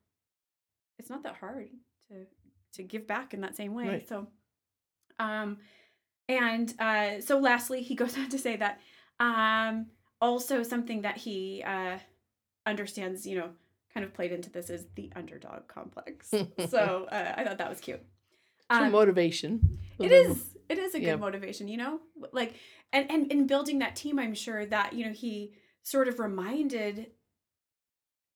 it's 1.00 1.10
not 1.10 1.24
that 1.24 1.36
hard 1.36 1.70
to 2.10 2.26
to 2.74 2.84
give 2.84 3.08
back 3.08 3.34
in 3.34 3.42
that 3.42 3.56
same 3.56 3.74
way 3.74 3.88
Right. 3.88 4.08
so 4.10 4.28
um 5.20 5.58
and 6.30 6.74
uh 6.80 7.22
so 7.22 7.40
lastly 7.40 7.82
he 7.82 7.96
goes 8.02 8.18
on 8.18 8.30
to 8.30 8.38
say 8.38 8.56
that 8.58 8.80
um 9.20 9.88
also 10.22 10.64
something 10.64 11.02
that 11.02 11.18
he 11.18 11.64
uh 11.66 11.98
understands 12.66 13.26
you 13.26 13.38
know 13.38 13.50
kind 13.94 14.06
of 14.06 14.14
played 14.14 14.32
into 14.32 14.50
this 14.50 14.70
is 14.70 14.86
the 14.96 15.12
underdog 15.16 15.68
complex 15.68 16.30
so 16.70 17.08
uh, 17.12 17.34
i 17.38 17.44
thought 17.44 17.58
that 17.58 17.70
was 17.70 17.80
cute 17.80 18.02
Um, 18.70 18.92
motivation. 18.92 19.80
it 20.00 20.12
is 20.12 20.56
it 20.70 20.78
is 20.78 20.94
a 20.96 21.00
good 21.00 21.06
Yeah. 21.08 21.16
motivation 21.16 21.68
you 21.68 21.78
know 21.78 22.00
like 22.34 22.56
and 22.92 23.10
and 23.12 23.32
in 23.32 23.48
building 23.48 23.80
that 23.80 23.96
team 23.96 24.20
i'm 24.20 24.34
sure 24.36 24.66
that 24.66 24.94
you 24.94 25.06
know 25.06 25.14
he 25.14 25.54
sort 25.84 26.08
of 26.08 26.20
reminded 26.20 27.12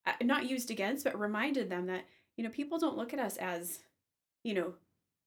uh, 0.06 0.13
not 0.24 0.50
used 0.50 0.72
against 0.72 1.04
but 1.04 1.20
reminded 1.20 1.70
them 1.70 1.86
that 1.88 2.06
you 2.38 2.44
know 2.44 2.50
people 2.50 2.80
don't 2.80 2.98
look 2.98 3.13
at 3.13 3.20
us 3.20 3.38
as 3.38 3.80
you 4.44 4.54
know 4.54 4.74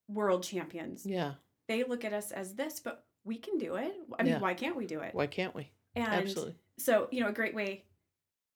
world 0.09 0.43
champions 0.43 1.05
Yeah. 1.07 1.35
they 1.69 1.85
look 1.85 2.05
at 2.05 2.13
us 2.13 2.33
as 2.33 2.55
this 2.55 2.81
but 2.81 3.05
we 3.25 3.37
can 3.37 3.59
do 3.59 3.75
it 3.77 3.93
i 4.19 4.23
mean 4.23 4.33
Yeah. 4.35 4.39
why 4.41 4.55
can't 4.55 4.77
we 4.77 4.87
do 4.87 5.01
it 5.01 5.15
Why 5.15 5.27
can't 5.27 5.55
we? 5.55 5.71
And 5.97 6.13
Absolutely. 6.29 6.55
so 6.79 7.09
you 7.11 7.21
know 7.21 7.29
a 7.29 7.33
great 7.33 7.55
way 7.55 7.85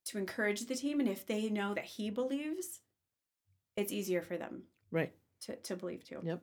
to 0.06 0.18
encourage 0.18 0.66
the 0.66 0.74
team 0.74 1.00
and 1.00 1.08
if 1.08 1.26
they 1.26 1.48
know 1.48 1.74
that 1.74 1.84
he 1.84 2.10
believes 2.10 2.80
it's 3.76 3.92
easier 3.92 4.22
for 4.22 4.36
them 4.36 4.62
Right. 4.90 5.12
to, 5.42 5.56
to 5.56 5.76
believe 5.76 6.04
too 6.04 6.20
Yep. 6.22 6.42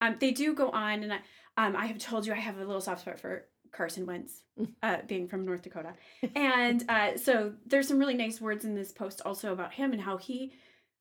um, 0.00 0.16
they 0.18 0.30
do 0.32 0.54
go 0.54 0.70
on, 0.70 1.02
and 1.02 1.12
I, 1.12 1.18
um, 1.56 1.76
I 1.76 1.86
have 1.86 1.98
told 1.98 2.26
you 2.26 2.32
I 2.32 2.36
have 2.36 2.56
a 2.56 2.64
little 2.64 2.80
soft 2.80 3.02
spot 3.02 3.20
for 3.20 3.46
Carson 3.72 4.06
Wentz, 4.06 4.42
Mm. 4.58 4.68
uh, 4.82 4.98
being 5.06 5.28
from 5.28 5.44
North 5.44 5.62
Dakota, 5.62 5.94
and 6.34 6.84
uh, 6.88 7.16
so 7.16 7.52
there's 7.66 7.86
some 7.88 7.98
really 7.98 8.14
nice 8.14 8.40
words 8.40 8.64
in 8.64 8.74
this 8.74 8.92
post 8.92 9.22
also 9.24 9.52
about 9.52 9.72
him 9.74 9.92
and 9.92 10.00
how 10.02 10.16
he, 10.16 10.52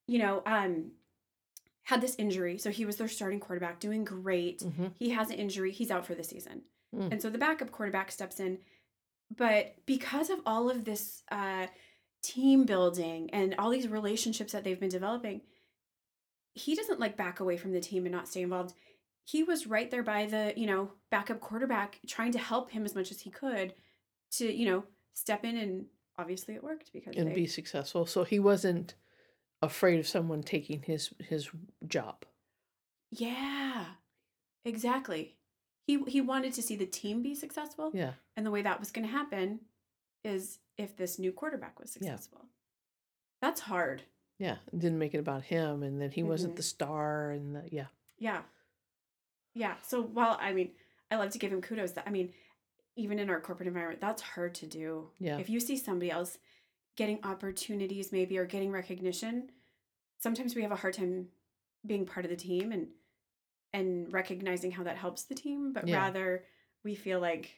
you 0.07 0.19
know, 0.19 0.43
um, 0.45 0.91
had 1.83 1.99
this 2.01 2.15
injury. 2.17 2.57
So 2.59 2.69
he 2.69 2.85
was 2.85 2.97
their 2.97 3.07
starting 3.07 3.39
quarterback, 3.39 3.79
doing 3.79 4.03
great. 4.03 4.61
hmm 4.61 4.87
He 4.99 5.09
has 5.09 5.29
an 5.31 5.37
injury. 5.37 5.71
He's 5.71 5.89
out 5.91 6.05
for 6.05 6.13
the 6.15 6.23
season, 6.23 6.61
Mm. 6.95 7.11
and 7.13 7.21
so 7.21 7.29
the 7.29 7.37
backup 7.39 7.71
quarterback 7.71 8.11
steps 8.11 8.39
in. 8.39 8.59
But 9.35 9.75
because 9.85 10.29
of 10.29 10.39
all 10.45 10.69
of 10.69 10.85
this 10.85 11.23
uh, 11.31 11.67
team 12.21 12.65
building 12.65 13.29
and 13.31 13.55
all 13.57 13.69
these 13.69 13.87
relationships 13.87 14.53
that 14.53 14.63
they've 14.63 14.79
been 14.79 14.89
developing, 14.89 15.41
he 16.53 16.75
doesn't 16.75 16.99
like 16.99 17.15
back 17.15 17.39
away 17.39 17.57
from 17.57 17.71
the 17.71 17.79
team 17.79 18.05
and 18.05 18.13
not 18.13 18.27
stay 18.27 18.41
involved. 18.41 18.73
He 19.23 19.43
was 19.43 19.67
right 19.67 19.89
there 19.91 20.03
by 20.03 20.25
the, 20.25 20.53
you 20.57 20.65
know, 20.65 20.91
backup 21.11 21.39
quarterback 21.39 21.99
trying 22.07 22.31
to 22.31 22.39
help 22.39 22.71
him 22.71 22.85
as 22.85 22.95
much 22.95 23.11
as 23.11 23.21
he 23.21 23.29
could 23.29 23.73
to, 24.31 24.51
you 24.51 24.65
know, 24.65 24.83
step 25.13 25.45
in 25.45 25.57
and 25.57 25.85
obviously 26.17 26.55
it 26.55 26.63
worked 26.63 26.91
because 26.91 27.15
And 27.15 27.29
they, 27.29 27.35
be 27.35 27.47
successful. 27.47 28.05
So 28.05 28.23
he 28.23 28.39
wasn't 28.39 28.95
afraid 29.61 29.99
of 29.99 30.07
someone 30.07 30.41
taking 30.41 30.81
his 30.81 31.13
his 31.19 31.49
job. 31.87 32.25
Yeah. 33.11 33.85
Exactly. 34.65 35.35
He 35.89 35.97
he 36.07 36.21
wanted 36.21 36.53
to 36.53 36.61
see 36.61 36.75
the 36.75 36.85
team 36.85 37.23
be 37.23 37.33
successful 37.33 37.89
Yeah. 37.95 38.13
and 38.37 38.45
the 38.45 38.51
way 38.51 38.61
that 38.61 38.79
was 38.79 38.91
going 38.91 39.07
to 39.07 39.11
happen 39.11 39.61
is 40.23 40.59
if 40.77 40.95
this 40.95 41.17
new 41.17 41.31
quarterback 41.31 41.79
was 41.79 41.89
successful. 41.91 42.41
Yeah. 42.43 42.49
That's 43.41 43.61
hard. 43.61 44.03
Yeah. 44.37 44.57
It 44.71 44.77
didn't 44.77 44.99
make 44.99 45.15
it 45.15 45.17
about 45.19 45.41
him 45.45 45.81
and 45.81 45.99
that 45.99 46.13
he 46.13 46.21
wasn't 46.21 46.53
Mhm. 46.53 46.57
the 46.57 46.61
star 46.75 47.31
and 47.31 47.55
the, 47.55 47.67
yeah. 47.71 47.87
Yeah. 48.19 48.43
Yeah. 49.55 49.77
So 49.81 49.99
while 50.03 50.37
I 50.39 50.53
mean, 50.53 50.75
I 51.09 51.15
love 51.15 51.31
to 51.31 51.39
give 51.39 51.51
him 51.51 51.59
kudos 51.59 51.93
that 51.93 52.07
I 52.07 52.11
mean, 52.11 52.35
even 52.95 53.17
in 53.17 53.31
our 53.31 53.41
corporate 53.41 53.65
environment, 53.67 53.99
that's 53.99 54.21
hard 54.21 54.53
to 54.55 54.67
do. 54.67 55.09
Yeah. 55.17 55.39
If 55.39 55.49
you 55.49 55.59
see 55.59 55.75
somebody 55.75 56.11
else 56.11 56.37
getting 56.97 57.19
opportunities 57.23 58.11
maybe 58.11 58.37
or 58.37 58.45
getting 58.45 58.71
recognition, 58.71 59.51
sometimes 60.19 60.53
we 60.55 60.61
have 60.61 60.71
a 60.71 60.75
hard 60.83 60.93
time 60.93 61.29
being 61.83 62.05
part 62.05 62.25
of 62.27 62.29
the 62.29 62.37
team 62.37 62.71
and 62.71 62.89
and 63.73 64.11
recognizing 64.11 64.71
how 64.71 64.83
that 64.83 64.97
helps 64.97 65.23
the 65.23 65.35
team, 65.35 65.73
but 65.73 65.87
Yeah. 65.87 65.97
rather 65.97 66.45
we 66.83 66.95
feel 66.95 67.19
like 67.19 67.55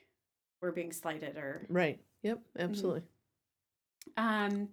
we're 0.62 0.71
being 0.71 0.91
slighted 0.91 1.38
or 1.38 1.65
Right. 1.69 2.04
Yep. 2.24 2.38
Mm-hmm. 2.38 2.62
Absolutely. 2.62 3.04
Um, 4.17 4.69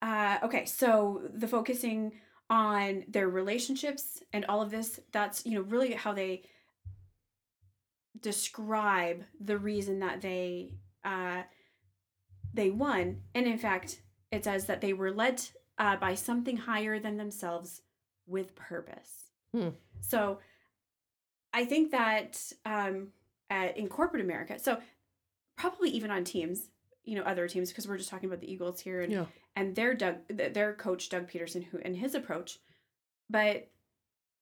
uh, 0.00 0.38
okay, 0.42 0.64
so 0.64 1.22
the 1.32 1.48
focusing 1.48 2.20
on 2.50 3.04
their 3.08 3.28
relationships 3.28 4.22
and 4.32 4.44
all 4.46 4.60
of 4.60 4.70
this, 4.70 5.00
that's, 5.12 5.46
you 5.46 5.54
know, 5.54 5.62
really 5.62 5.92
how 5.94 6.12
they 6.12 6.42
describe 8.20 9.24
the 9.40 9.56
reason 9.58 10.00
that 10.00 10.20
they 10.20 10.74
uh, 11.04 11.42
they 12.54 12.70
won. 12.70 13.22
And 13.34 13.46
in 13.46 13.58
fact, 13.58 14.02
it 14.30 14.44
says 14.44 14.66
that 14.66 14.80
they 14.80 14.92
were 14.92 15.10
led 15.10 15.42
uh, 15.78 15.96
by 15.96 16.14
something 16.14 16.56
higher 16.56 16.98
than 16.98 17.16
themselves 17.16 17.80
with 18.26 18.54
purpose. 18.54 19.30
Hmm. 19.54 19.68
So 20.00 20.38
I 21.52 21.64
think 21.64 21.90
that 21.90 22.40
um, 22.64 23.08
at, 23.50 23.76
in 23.76 23.88
corporate 23.88 24.24
America, 24.24 24.58
so 24.58 24.78
probably 25.56 25.90
even 25.90 26.10
on 26.10 26.24
teams, 26.24 26.68
you 27.04 27.16
know, 27.16 27.22
other 27.22 27.48
teams, 27.48 27.68
because 27.68 27.86
we're 27.86 27.98
just 27.98 28.10
talking 28.10 28.28
about 28.28 28.40
the 28.40 28.50
Eagles 28.50 28.80
here 28.80 29.00
and 29.02 29.12
Yeah. 29.12 29.26
and 29.56 29.74
their 29.76 29.94
Doug, 29.94 30.16
their 30.28 30.72
coach 30.74 31.08
Doug 31.08 31.30
Pederson, 31.30 31.64
who 31.64 31.78
and 31.78 31.96
his 31.96 32.14
approach, 32.14 32.58
but 33.28 33.68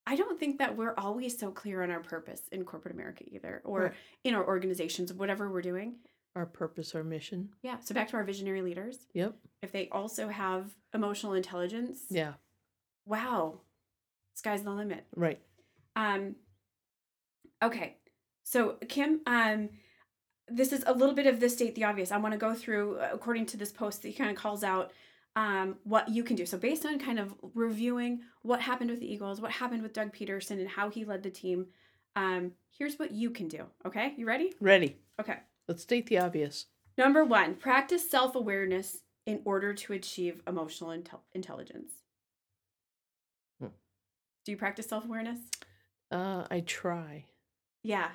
I 0.06 0.16
don't 0.16 0.38
think 0.40 0.58
that 0.58 0.76
we're 0.76 0.94
always 0.96 1.38
so 1.38 1.50
clear 1.50 1.82
on 1.82 1.90
our 1.90 2.00
purpose 2.00 2.42
in 2.52 2.64
corporate 2.64 2.94
America 2.94 3.24
either, 3.26 3.60
or 3.64 3.80
Right. 3.82 3.92
in 4.24 4.34
our 4.34 4.46
organizations, 4.46 5.12
whatever 5.12 5.50
we're 5.50 5.62
doing. 5.62 5.96
Our 6.36 6.46
purpose, 6.46 6.94
our 6.94 7.02
mission. 7.04 7.50
Yeah. 7.62 7.80
So 7.80 7.94
back 7.94 8.08
to 8.10 8.16
our 8.16 8.24
visionary 8.24 8.62
leaders. 8.62 9.06
Yep. 9.14 9.34
If 9.62 9.72
they 9.72 9.88
also 9.90 10.28
have 10.28 10.74
emotional 10.94 11.34
intelligence, 11.34 12.04
Yeah. 12.08 12.34
wow, 13.04 13.60
sky's 14.34 14.62
the 14.62 14.70
limit. 14.70 15.06
Right. 15.14 15.40
Um, 15.96 16.36
okay. 17.62 17.96
So 18.42 18.76
Kim, 18.88 19.20
um, 19.26 19.70
this 20.48 20.72
is 20.72 20.82
a 20.86 20.92
little 20.92 21.14
bit 21.14 21.26
of 21.26 21.40
the 21.40 21.48
state 21.48 21.74
the 21.74 21.84
obvious. 21.84 22.10
I 22.10 22.16
want 22.18 22.32
to 22.32 22.38
go 22.38 22.54
through 22.54 22.98
uh, 22.98 23.10
according 23.12 23.46
to 23.46 23.56
this 23.56 23.72
post 23.72 24.02
that 24.02 24.08
he 24.08 24.14
kind 24.14 24.30
of 24.30 24.36
calls 24.36 24.64
out 24.64 24.92
um, 25.36 25.76
what 25.84 26.08
you 26.08 26.24
can 26.24 26.36
do. 26.36 26.44
So 26.44 26.58
based 26.58 26.84
on 26.84 26.98
kind 26.98 27.18
of 27.18 27.34
reviewing 27.54 28.20
what 28.42 28.60
happened 28.60 28.90
with 28.90 29.00
the 29.00 29.12
Eagles, 29.12 29.40
what 29.40 29.52
happened 29.52 29.82
with 29.82 29.92
Doug 29.92 30.12
Pederson, 30.12 30.58
and 30.58 30.68
how 30.68 30.90
he 30.90 31.04
led 31.04 31.22
the 31.22 31.30
team, 31.30 31.66
um, 32.16 32.52
here's 32.76 32.98
what 32.98 33.12
you 33.12 33.30
can 33.30 33.48
do. 33.48 33.66
Okay, 33.86 34.14
you 34.16 34.26
ready? 34.26 34.52
Ready. 34.60 34.96
Okay. 35.20 35.36
Let's 35.68 35.82
state 35.82 36.06
the 36.06 36.18
obvious. 36.18 36.66
Number 36.98 37.24
one, 37.24 37.54
practice 37.54 38.10
self 38.10 38.34
awareness 38.34 38.98
in 39.26 39.40
order 39.44 39.72
to 39.72 39.92
achieve 39.92 40.42
emotional 40.46 40.90
intel- 40.90 41.20
intelligence. 41.32 41.92
Do 44.44 44.52
you 44.52 44.56
practice 44.58 44.86
self 44.86 45.04
awareness? 45.04 45.38
Uh, 46.10 46.46
I 46.50 46.60
try. 46.60 47.24
Yeah, 47.82 48.08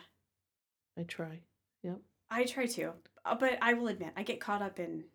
I 0.98 1.04
try. 1.04 1.40
Yep. 1.84 2.00
I 2.30 2.44
try 2.46 2.66
to, 2.66 2.94
uh, 3.24 3.36
but 3.36 3.58
I 3.62 3.74
will 3.74 3.88
admit 3.88 4.14
I 4.18 4.24
get 4.24 4.40
caught 4.40 4.62
up 4.62 4.80
in 4.80 5.06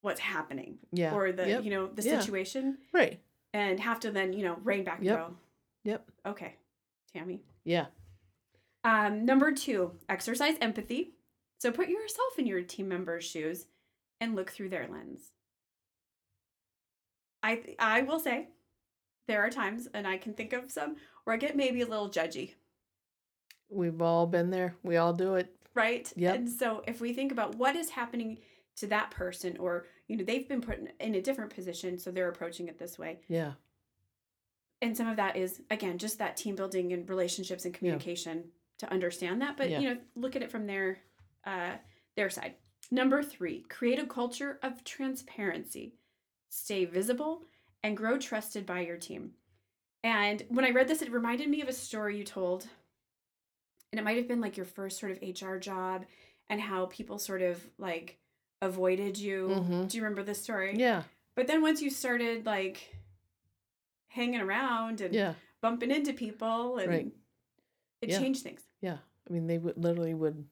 what's 0.00 0.20
happening 0.20 0.78
Yeah. 0.90 1.14
or 1.14 1.30
the 1.32 1.46
Yep. 1.48 1.64
you 1.64 1.70
know 1.70 1.86
the 1.86 2.02
Yeah. 2.02 2.18
situation 2.20 2.78
Right. 2.92 3.22
and 3.52 3.78
have 3.78 4.00
to 4.00 4.10
then 4.10 4.32
you 4.32 4.42
know 4.42 4.56
rein 4.56 4.82
back 4.84 4.98
and 4.98 5.06
Yep. 5.06 5.18
go 5.18 5.36
Yep. 5.84 6.10
okay 6.26 6.56
tammy 7.12 7.44
Yeah. 7.64 7.86
um 8.82 9.24
number 9.24 9.52
two 9.52 9.96
exercise 10.08 10.56
empathy 10.60 11.14
so 11.58 11.70
put 11.70 11.88
yourself 11.88 12.36
in 12.38 12.46
your 12.48 12.62
team 12.62 12.88
member's 12.88 13.24
shoes 13.24 13.66
and 14.20 14.34
look 14.34 14.50
through 14.50 14.70
their 14.70 14.88
lens 14.88 15.30
i 17.42 17.60
i 17.78 18.02
will 18.02 18.18
say 18.20 18.48
there 19.28 19.40
are 19.40 19.50
times 19.50 19.88
and 19.94 20.06
i 20.06 20.16
can 20.16 20.32
think 20.34 20.52
of 20.52 20.70
some 20.70 20.96
where 21.24 21.34
i 21.34 21.38
get 21.38 21.56
maybe 21.56 21.80
a 21.82 21.86
little 21.86 22.08
judgy 22.10 22.54
We've 23.74 24.02
all 24.02 24.26
been 24.26 24.50
there. 24.50 24.76
We 24.82 24.98
all 24.98 25.14
do 25.14 25.36
it. 25.36 25.48
right? 25.74 26.12
Yep. 26.14 26.34
And 26.34 26.50
so 26.50 26.82
if 26.86 27.00
we 27.00 27.14
think 27.14 27.32
about 27.32 27.54
what 27.54 27.74
is 27.74 27.88
happening 27.88 28.36
to 28.76 28.86
that 28.88 29.10
person, 29.10 29.56
or 29.56 29.86
you 30.08 30.16
know, 30.18 30.24
they've 30.24 30.46
been 30.46 30.60
put 30.60 30.78
in- 30.78 30.92
in 31.00 31.14
a 31.14 31.22
different 31.22 31.54
position, 31.54 31.98
so 31.98 32.10
they're 32.10 32.28
approaching 32.28 32.68
it 32.68 32.76
this 32.78 32.98
way. 32.98 33.20
Yeah. 33.28 33.52
And 34.82 34.94
some 34.94 35.08
of 35.08 35.16
that 35.16 35.36
is 35.36 35.62
again 35.70 35.96
just 35.96 36.18
that 36.18 36.36
team 36.36 36.54
building 36.54 36.92
and 36.92 37.08
relationships 37.08 37.64
and 37.64 37.72
communication 37.72 38.50
to 38.80 38.92
understand 38.92 39.40
that. 39.40 39.56
But 39.56 39.70
Yeah. 39.70 39.78
you 39.80 39.88
know, 39.94 40.00
look 40.16 40.36
at 40.36 40.42
it 40.42 40.50
from 40.50 40.66
their 40.66 40.98
uh, 41.44 41.76
their 42.14 42.28
side. 42.28 42.56
Number 42.90 43.22
three, 43.22 43.62
create 43.70 43.98
a 43.98 44.04
culture 44.06 44.58
of 44.62 44.84
transparency. 44.84 45.94
Stay 46.54 46.84
visible 46.84 47.42
and 47.82 47.96
grow 47.96 48.18
trusted 48.18 48.66
by 48.66 48.80
your 48.80 48.98
team. 48.98 49.32
And 50.04 50.44
when 50.50 50.66
I 50.66 50.70
read 50.70 50.86
this, 50.86 51.00
it 51.00 51.10
reminded 51.10 51.48
me 51.48 51.62
of 51.62 51.68
a 51.68 51.72
story 51.72 52.18
you 52.18 52.24
told 52.24 52.66
and 53.90 53.98
it 53.98 54.02
might 54.04 54.18
have 54.18 54.28
been 54.28 54.40
like 54.42 54.56
your 54.58 54.66
first 54.66 54.98
sort 55.00 55.12
of 55.12 55.18
HR 55.22 55.56
job 55.56 56.04
and 56.50 56.60
how 56.60 56.86
people 56.86 57.18
sort 57.18 57.40
of 57.40 57.62
like 57.78 58.18
avoided 58.60 59.16
you. 59.16 59.48
Mhm. 59.48 59.88
Do 59.88 59.96
you 59.96 60.02
remember 60.02 60.22
this 60.22 60.42
story? 60.42 60.74
Yeah. 60.76 61.04
But 61.36 61.46
then 61.46 61.62
once 61.62 61.80
you 61.80 61.88
started 61.88 62.44
like 62.44 62.94
hanging 64.08 64.40
around 64.40 65.00
and 65.00 65.14
Yeah. 65.14 65.34
bumping 65.62 65.90
into 65.90 66.12
people 66.12 66.76
and 66.76 66.88
Right. 66.88 67.12
it 68.02 68.10
Yeah. 68.10 68.18
changed 68.18 68.42
things. 68.42 68.62
Yeah. 68.82 68.98
I 69.28 69.32
mean, 69.32 69.46
they 69.46 69.56
would 69.56 69.78
literally 69.78 70.12
would 70.14 70.46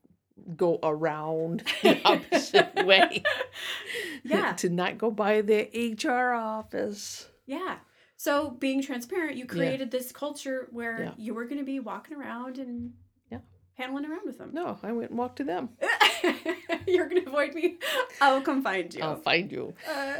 go 0.56 0.78
around 0.82 1.60
the 1.82 2.00
opposite 2.06 2.74
way 2.86 3.22
Yeah. 4.38 4.52
to 4.58 4.68
not 4.68 4.98
go 4.98 5.10
by 5.10 5.40
the 5.42 5.68
HR 6.02 6.32
office. 6.34 7.28
Yeah. 7.46 7.78
So 8.16 8.50
being 8.50 8.82
transparent, 8.82 9.36
you 9.36 9.44
Yeah. 9.44 9.50
created 9.56 9.90
this 9.90 10.12
culture 10.12 10.68
where 10.72 11.02
Yeah. 11.04 11.14
you 11.16 11.34
were 11.34 11.44
going 11.46 11.58
to 11.58 11.64
be 11.64 11.80
walking 11.80 12.16
around 12.16 12.58
and 12.58 12.92
Yeah. 13.30 13.38
paddling 13.76 14.04
around 14.04 14.26
with 14.26 14.38
them. 14.38 14.50
No, 14.52 14.78
I 14.82 14.92
went 14.92 15.10
and 15.10 15.18
walked 15.18 15.36
to 15.36 15.44
them. 15.44 15.70
You're 16.86 17.08
going 17.08 17.22
to 17.22 17.28
avoid 17.28 17.54
me. 17.54 17.78
I'll 18.20 18.40
come 18.42 18.62
find 18.62 18.92
you. 18.94 19.02
I'll 19.02 19.16
find 19.16 19.50
you. 19.50 19.74
uh, 19.90 20.16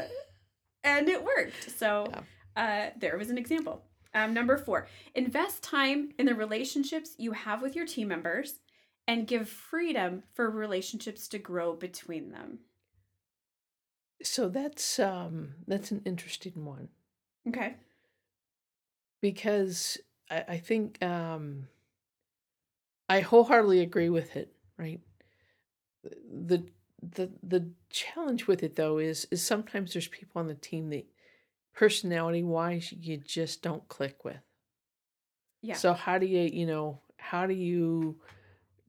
and 0.83 1.07
it 1.09 1.23
worked. 1.23 1.69
So 1.77 2.11
uh, 2.55 2.87
there 2.97 3.17
was 3.17 3.29
an 3.29 3.37
example. 3.37 3.83
Um, 4.13 4.33
number 4.33 4.57
four, 4.57 4.87
invest 5.15 5.63
time 5.63 6.09
in 6.17 6.25
the 6.25 6.35
relationships 6.35 7.15
you 7.17 7.31
have 7.33 7.61
with 7.61 7.75
your 7.75 7.85
team 7.85 8.07
members 8.09 8.55
and 9.07 9.25
give 9.27 9.47
freedom 9.47 10.23
for 10.33 10.49
relationships 10.49 11.27
to 11.29 11.39
grow 11.39 11.73
between 11.75 12.31
them. 12.31 12.59
So 14.23 14.49
that's 14.49 14.99
um 14.99 15.55
that's 15.67 15.91
an 15.91 16.01
interesting 16.05 16.65
one 16.65 16.89
Okay. 17.47 17.75
because 19.21 19.97
I, 20.29 20.43
I 20.49 20.57
think 20.57 21.01
um 21.03 21.67
I 23.09 23.19
wholeheartedly 23.21 23.81
agree 23.81 24.09
with 24.09 24.35
it, 24.35 24.53
right? 24.77 25.01
The 26.03 26.63
the 27.01 27.31
the 27.43 27.69
challenge 27.89 28.47
with 28.47 28.63
it 28.63 28.75
though 28.75 28.99
is 28.99 29.27
is 29.31 29.41
sometimes 29.43 29.93
there's 29.93 30.07
people 30.07 30.39
on 30.39 30.47
the 30.47 30.55
team 30.55 30.89
that 30.89 31.05
personality 31.73 32.43
wise 32.43 32.91
you 32.91 33.17
just 33.17 33.61
don't 33.61 33.87
click 33.87 34.23
with. 34.23 34.41
Yeah. 35.61 35.75
So 35.75 35.93
how 35.93 36.17
do 36.17 36.25
you, 36.25 36.41
you 36.41 36.65
know, 36.65 36.99
how 37.17 37.45
do 37.45 37.53
you 37.53 38.19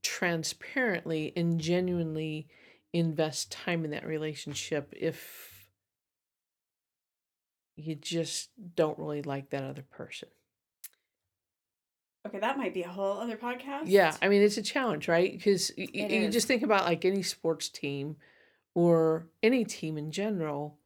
transparently 0.03 1.33
and 1.37 1.61
genuinely 1.61 2.49
invest 2.92 3.50
time 3.50 3.85
in 3.85 3.90
that 3.92 4.07
relationship 4.07 4.92
if 4.96 5.70
you 7.76 7.94
just 7.94 8.50
don't 8.74 8.98
really 8.98 9.22
like 9.22 9.50
that 9.50 9.64
other 9.64 9.83
person? 9.83 10.28
okay, 12.26 12.38
that 12.38 12.57
might 12.57 12.72
be 12.74 12.83
a 12.83 12.88
whole 12.88 13.18
other 13.18 13.37
podcast. 13.37 13.83
Yeah, 13.87 14.16
I 14.22 14.28
mean 14.28 14.42
it's 14.42 14.57
a 14.59 14.62
challenge, 14.62 15.09
right? 15.09 15.33
Because 15.33 15.70
It 15.70 16.11
you 16.11 16.28
just 16.31 16.46
think 16.46 16.62
about 16.62 16.85
like 16.85 17.05
any 17.05 17.22
sports 17.22 17.68
team 17.68 18.16
or 18.74 19.26
any 19.42 19.64
team 19.64 19.98
in 19.98 20.11
general. 20.11 20.78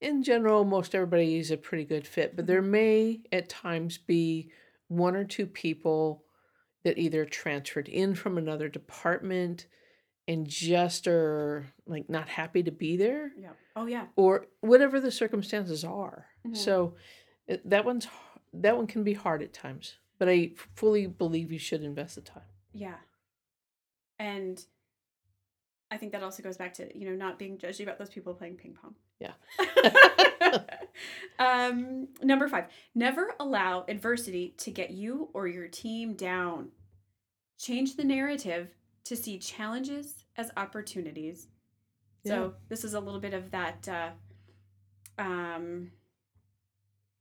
In 0.00 0.22
general, 0.22 0.64
most 0.64 0.94
everybody 0.94 1.38
is 1.38 1.50
a 1.50 1.56
pretty 1.56 1.84
good 1.84 2.06
fit, 2.06 2.36
but 2.36 2.46
there 2.46 2.62
Mhm. 2.62 2.68
may 2.70 3.22
at 3.32 3.48
times 3.48 3.96
be 3.96 4.50
one 4.88 5.16
or 5.16 5.24
two 5.24 5.46
people 5.46 6.24
that 6.82 6.98
either 6.98 7.24
transferred 7.24 7.88
in 7.88 8.14
from 8.14 8.36
another 8.36 8.68
department 8.68 9.66
and 10.26 10.46
just 10.46 11.06
are 11.06 11.66
like 11.86 12.08
not 12.08 12.28
happy 12.28 12.62
to 12.62 12.70
be 12.70 12.96
there 12.96 13.32
Yeah. 13.38 13.50
Oh, 13.76 13.86
yeah. 13.86 14.06
or 14.16 14.46
whatever 14.60 15.00
the 15.00 15.10
circumstances 15.10 15.84
are. 15.84 16.26
Mhm. 16.46 16.56
So 16.56 16.94
that 17.64 17.84
one's 17.84 18.06
that 18.52 18.76
one 18.76 18.86
can 18.86 19.02
be 19.04 19.14
hard 19.14 19.42
at 19.42 19.52
times, 19.52 19.96
but 20.18 20.28
I 20.28 20.52
fully 20.76 21.06
believe 21.06 21.50
you 21.52 21.58
should 21.58 21.82
invest 21.82 22.14
the 22.14 22.20
time. 22.20 22.42
Yeah. 22.72 22.98
And 24.18 24.64
I 25.90 25.96
think 25.96 26.12
that 26.12 26.22
also 26.22 26.42
goes 26.42 26.56
back 26.56 26.74
to, 26.74 26.96
you 26.96 27.08
know, 27.08 27.16
not 27.16 27.38
being 27.38 27.58
judgy 27.58 27.82
about 27.82 27.98
those 27.98 28.10
people 28.10 28.32
playing 28.34 28.56
ping 28.56 28.74
pong. 28.80 28.94
Yeah. 29.20 29.32
um, 31.38 32.08
number 32.22 32.48
five, 32.48 32.66
never 32.94 33.34
allow 33.40 33.84
adversity 33.88 34.54
to 34.58 34.70
get 34.70 34.90
you 34.90 35.28
or 35.34 35.46
your 35.46 35.68
team 35.68 36.14
down. 36.14 36.70
Change 37.58 37.96
the 37.96 38.04
narrative 38.04 38.68
to 39.04 39.16
see 39.16 39.38
challenges 39.38 40.24
as 40.36 40.50
opportunities. 40.56 41.48
So 42.26 42.54
this 42.70 42.84
is 42.84 42.94
a 42.94 43.00
little 43.00 43.20
bit 43.20 43.34
of 43.34 43.50
that 43.50 43.86
uh, 43.86 44.10
um, 45.18 45.90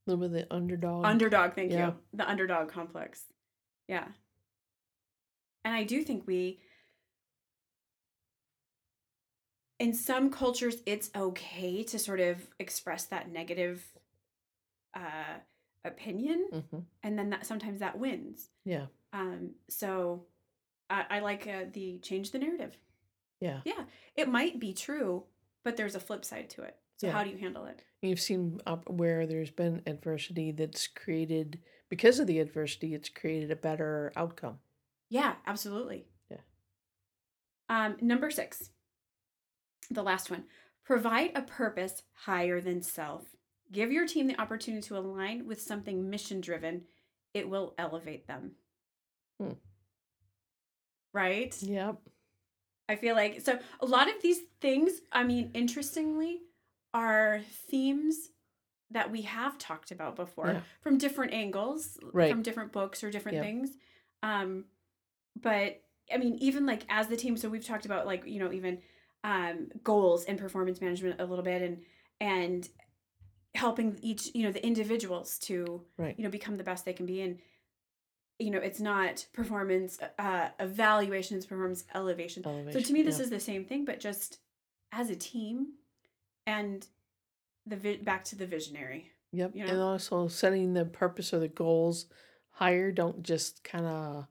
A 0.08 0.12
little 0.12 0.22
bit 0.30 0.44
of 0.44 0.50
the 0.50 0.54
underdog. 0.56 1.06
underdog. 1.06 1.54
Thank 1.56 1.72
Yeah. 1.74 1.88
you. 1.88 1.96
The 2.14 2.30
underdog 2.30 2.70
complex. 2.70 3.26
Yeah. 3.90 4.08
And 5.66 5.76
I 5.76 5.84
do 5.84 6.04
think 6.04 6.26
we, 6.26 6.62
in 9.80 9.94
some 9.94 10.30
cultures, 10.32 10.78
it's 10.86 11.10
okay 11.16 11.84
to 11.84 12.00
sort 12.00 12.20
of 12.22 12.48
express 12.60 13.06
that 13.06 13.30
negative 13.30 13.86
uh, 14.96 15.40
opinion, 15.84 16.48
Mhm. 16.54 16.86
and 17.02 17.18
then 17.20 17.32
that 17.32 17.46
sometimes 17.46 17.80
that 17.80 17.98
wins. 17.98 18.52
Yeah. 18.64 18.88
Um, 19.12 19.56
so 19.70 20.28
I, 20.90 21.06
I 21.10 21.20
like 21.20 21.48
uh, 21.48 21.66
the 21.72 22.00
change 22.00 22.32
the 22.32 22.40
narrative. 22.40 22.78
Yeah. 23.40 23.60
Yeah, 23.66 23.84
it 24.16 24.30
might 24.30 24.60
be 24.60 24.74
true, 24.74 25.24
but 25.64 25.76
there's 25.78 25.96
a 25.96 26.00
flip 26.00 26.24
side 26.24 26.50
to 26.52 26.64
it. 26.64 26.78
So 26.98 27.08
Yeah. 27.08 27.14
how 27.14 27.24
do 27.24 27.30
you 27.30 27.38
handle 27.38 27.66
it? 27.66 27.84
You've 28.02 28.20
seen 28.20 28.60
up 28.66 28.90
where 28.90 29.26
there's 29.26 29.52
been 29.52 29.82
adversity 29.86 30.52
that's 30.52 30.88
created 30.88 31.60
because 31.90 32.20
of 32.20 32.26
the 32.28 32.40
adversity, 32.40 32.96
it's 32.96 33.10
created 33.10 33.52
a 33.52 33.56
better 33.56 34.12
outcome. 34.16 34.58
Yeah, 35.10 35.36
absolutely. 35.46 36.08
Yeah. 36.32 36.38
Um, 37.70 37.98
number 38.02 38.32
six, 38.32 38.72
the 39.92 40.02
last 40.02 40.32
one 40.32 40.46
provide 40.84 41.32
a 41.36 41.44
purpose 41.44 42.02
higher 42.14 42.60
than 42.60 42.82
self. 42.82 43.28
Give 43.72 43.92
your 43.92 44.08
team 44.08 44.28
the 44.28 44.42
opportunity 44.42 44.82
to 44.88 44.98
align 44.98 45.46
with 45.46 45.62
something 45.62 46.10
mission 46.10 46.42
driven. 46.42 46.84
It 47.34 47.48
will 47.48 47.76
elevate 47.78 48.28
them. 48.28 48.54
Hmm. 49.40 49.52
Right? 51.14 51.56
Yep. 51.62 51.98
I 52.90 52.96
feel 52.96 53.16
like 53.16 53.42
so 53.42 53.60
a 53.80 53.86
lot 53.86 54.10
of 54.10 54.22
these 54.22 54.40
things, 54.60 54.92
I 55.12 55.24
mean, 55.24 55.52
interestingly, 55.54 56.42
are 56.94 57.42
themes 57.70 58.30
that 58.92 59.10
we 59.12 59.22
have 59.24 59.58
talked 59.58 59.92
about 59.92 60.16
before 60.16 60.52
Yeah. 60.54 60.62
from 60.82 60.98
different 60.98 61.34
angles, 61.34 61.98
Right. 62.12 62.30
from 62.30 62.42
different 62.44 62.72
books 62.72 63.04
or 63.04 63.10
different 63.10 63.36
Yep. 63.38 63.44
things. 63.46 63.78
Um, 64.22 64.66
but 65.42 65.82
I 66.12 66.18
mean, 66.18 66.36
even 66.40 66.66
like 66.66 66.84
as 66.90 67.08
the 67.08 67.18
team, 67.18 67.38
so 67.38 67.50
we've 67.50 67.66
talked 67.66 67.86
about 67.86 68.06
like 68.06 68.26
you 68.26 68.40
know 68.40 68.52
even 68.52 68.82
um, 69.24 69.70
goals 69.84 70.26
and 70.26 70.38
performance 70.38 70.82
management 70.82 71.22
a 71.22 71.26
little 71.26 71.46
bit, 71.46 71.62
and 71.62 71.84
and 72.20 72.70
helping 73.56 73.98
each 74.02 74.34
you 74.36 74.44
know 74.44 74.52
the 74.52 74.64
individuals 74.66 75.38
to 75.40 75.82
Right. 75.98 76.16
you 76.18 76.24
know 76.24 76.30
become 76.30 76.58
the 76.58 76.64
best 76.64 76.86
they 76.86 76.94
can 76.94 77.06
be 77.06 77.22
and 77.22 77.40
you 78.44 78.52
know 78.52 78.60
it's 78.60 78.80
not 78.80 79.26
performance 79.34 79.98
uh 80.20 80.50
evaluation 80.60 81.38
it's 81.38 81.46
performance 81.46 81.84
elevation 81.96 82.44
so 82.44 82.80
to 82.80 82.94
me 82.94 83.02
this 83.02 83.18
yeah. 83.18 83.24
is 83.24 83.30
the 83.30 83.40
same 83.40 83.64
thing 83.66 83.86
but 83.86 84.00
just 84.00 84.40
as 84.92 85.10
a 85.10 85.16
team 85.16 85.68
and 86.46 86.88
the 87.66 87.76
vi- 87.78 87.98
back 88.04 88.24
to 88.26 88.36
the 88.36 88.46
visionary 88.46 89.10
Yep. 89.36 89.52
you 89.56 89.66
And 89.66 89.80
also 89.82 90.28
setting 90.28 90.74
the 90.74 90.86
purpose 90.86 91.34
or 91.34 91.40
the 91.40 91.48
goals 91.48 92.06
higher. 92.52 92.92
Don't 92.92 93.24
just 93.24 93.64
kind 93.64 93.86
of 93.88 94.28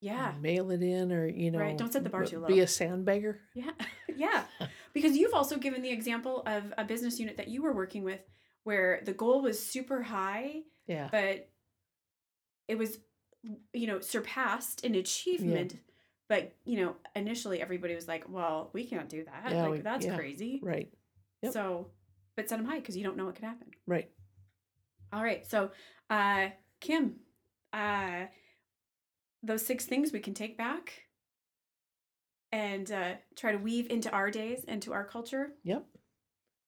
yeah 0.00 0.34
mail 0.38 0.70
it 0.70 0.82
in 0.82 1.12
or, 1.12 1.26
you 1.26 1.50
know, 1.50 1.60
Right, 1.60 1.78
don't 1.78 1.90
set 1.90 2.04
the 2.04 2.10
bar 2.10 2.26
too 2.26 2.44
Be 2.46 2.56
low. 2.56 2.62
a 2.62 2.66
sandbagger. 2.66 3.36
yeah 3.54 3.70
yeah 4.16 4.44
because 4.92 5.16
you've 5.16 5.32
also 5.32 5.56
given 5.56 5.80
the 5.80 5.90
example 5.90 6.42
of 6.46 6.74
a 6.76 6.84
business 6.84 7.18
unit 7.18 7.38
that 7.38 7.48
you 7.48 7.62
were 7.62 7.72
working 7.72 8.04
with 8.04 8.20
where 8.64 9.00
the 9.06 9.14
goal 9.14 9.40
was 9.40 9.56
super 9.64 10.02
high 10.02 10.60
Yeah. 10.86 11.08
but 11.10 11.48
it 12.68 12.76
was 12.76 12.98
you 13.72 13.86
know 13.86 14.00
surpassed 14.00 14.84
in 14.84 14.94
achievement 14.94 15.76
but 16.28 16.54
you 16.64 16.78
know 16.78 16.96
initially 17.14 17.60
everybody 17.60 17.94
was 17.94 18.08
like 18.08 18.24
well 18.28 18.70
we 18.72 18.84
can't 18.86 19.08
do 19.08 19.24
that 19.24 19.52
Yeah, 19.52 19.62
like 19.62 19.72
we- 19.72 19.78
that's 19.80 20.06
yeah. 20.06 20.16
crazy 20.16 20.60
Right. 20.62 20.90
Yep. 21.42 21.52
so 21.52 21.90
but 22.36 22.48
set 22.48 22.56
them 22.58 22.66
high 22.66 22.78
because 22.80 22.96
you 22.96 23.04
don't 23.04 23.16
know 23.16 23.26
what 23.26 23.34
could 23.34 23.44
happen 23.44 23.68
Right. 23.86 24.10
all 25.12 25.22
right 25.22 25.46
so 25.46 25.70
uh 26.10 26.48
kim 26.80 27.16
uh 27.72 28.26
those 29.42 29.64
six 29.66 29.84
things 29.84 30.12
we 30.12 30.20
can 30.20 30.32
take 30.34 30.56
back 30.56 31.02
and 32.52 32.90
uh 32.90 33.14
try 33.36 33.52
to 33.52 33.58
weave 33.58 33.88
into 33.90 34.10
our 34.10 34.30
days 34.30 34.64
and 34.68 34.80
to 34.82 34.92
our 34.92 35.04
culture 35.04 35.52
Yep. 35.64 35.84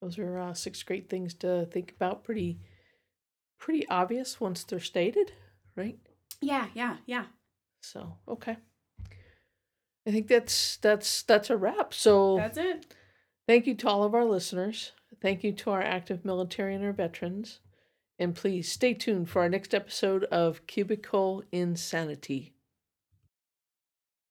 Those 0.03 0.19
are 0.19 0.39
uh, 0.39 0.53
six 0.53 0.83
great 0.83 1.09
things 1.09 1.33
to 1.37 1.65
think 1.73 1.95
about. 1.97 2.23
Pretty, 2.23 2.61
pretty 3.59 3.89
obvious 3.89 4.39
once 4.39 4.63
they're 4.63 4.79
stated, 4.79 5.33
right? 5.75 5.99
Yeah 6.41 6.67
yeah 6.75 6.97
yeah 7.07 7.25
So 7.81 8.19
okay. 8.29 8.57
I 10.07 10.13
think 10.13 10.29
that's 10.29 10.77
that's 10.77 11.23
that's 11.23 11.51
a 11.51 11.57
wrap. 11.57 11.93
So 11.93 12.37
that's 12.37 12.59
it 12.59 12.95
thank 13.47 13.67
you 13.67 13.75
to 13.77 13.89
all 13.89 14.05
of 14.05 14.15
our 14.15 14.25
listeners. 14.25 14.93
Thank 15.23 15.45
you 15.45 15.53
to 15.53 15.71
our 15.71 15.83
active 15.83 16.25
military 16.25 16.75
and 16.75 16.85
our 16.85 16.93
veterans. 16.93 17.61
And 18.19 18.35
please 18.35 18.71
stay 18.71 18.95
tuned 18.95 19.29
for 19.29 19.43
our 19.43 19.49
next 19.49 19.75
episode 19.75 20.25
of 20.25 20.67
Cubicle 20.67 21.43
Insanity. 21.53 22.56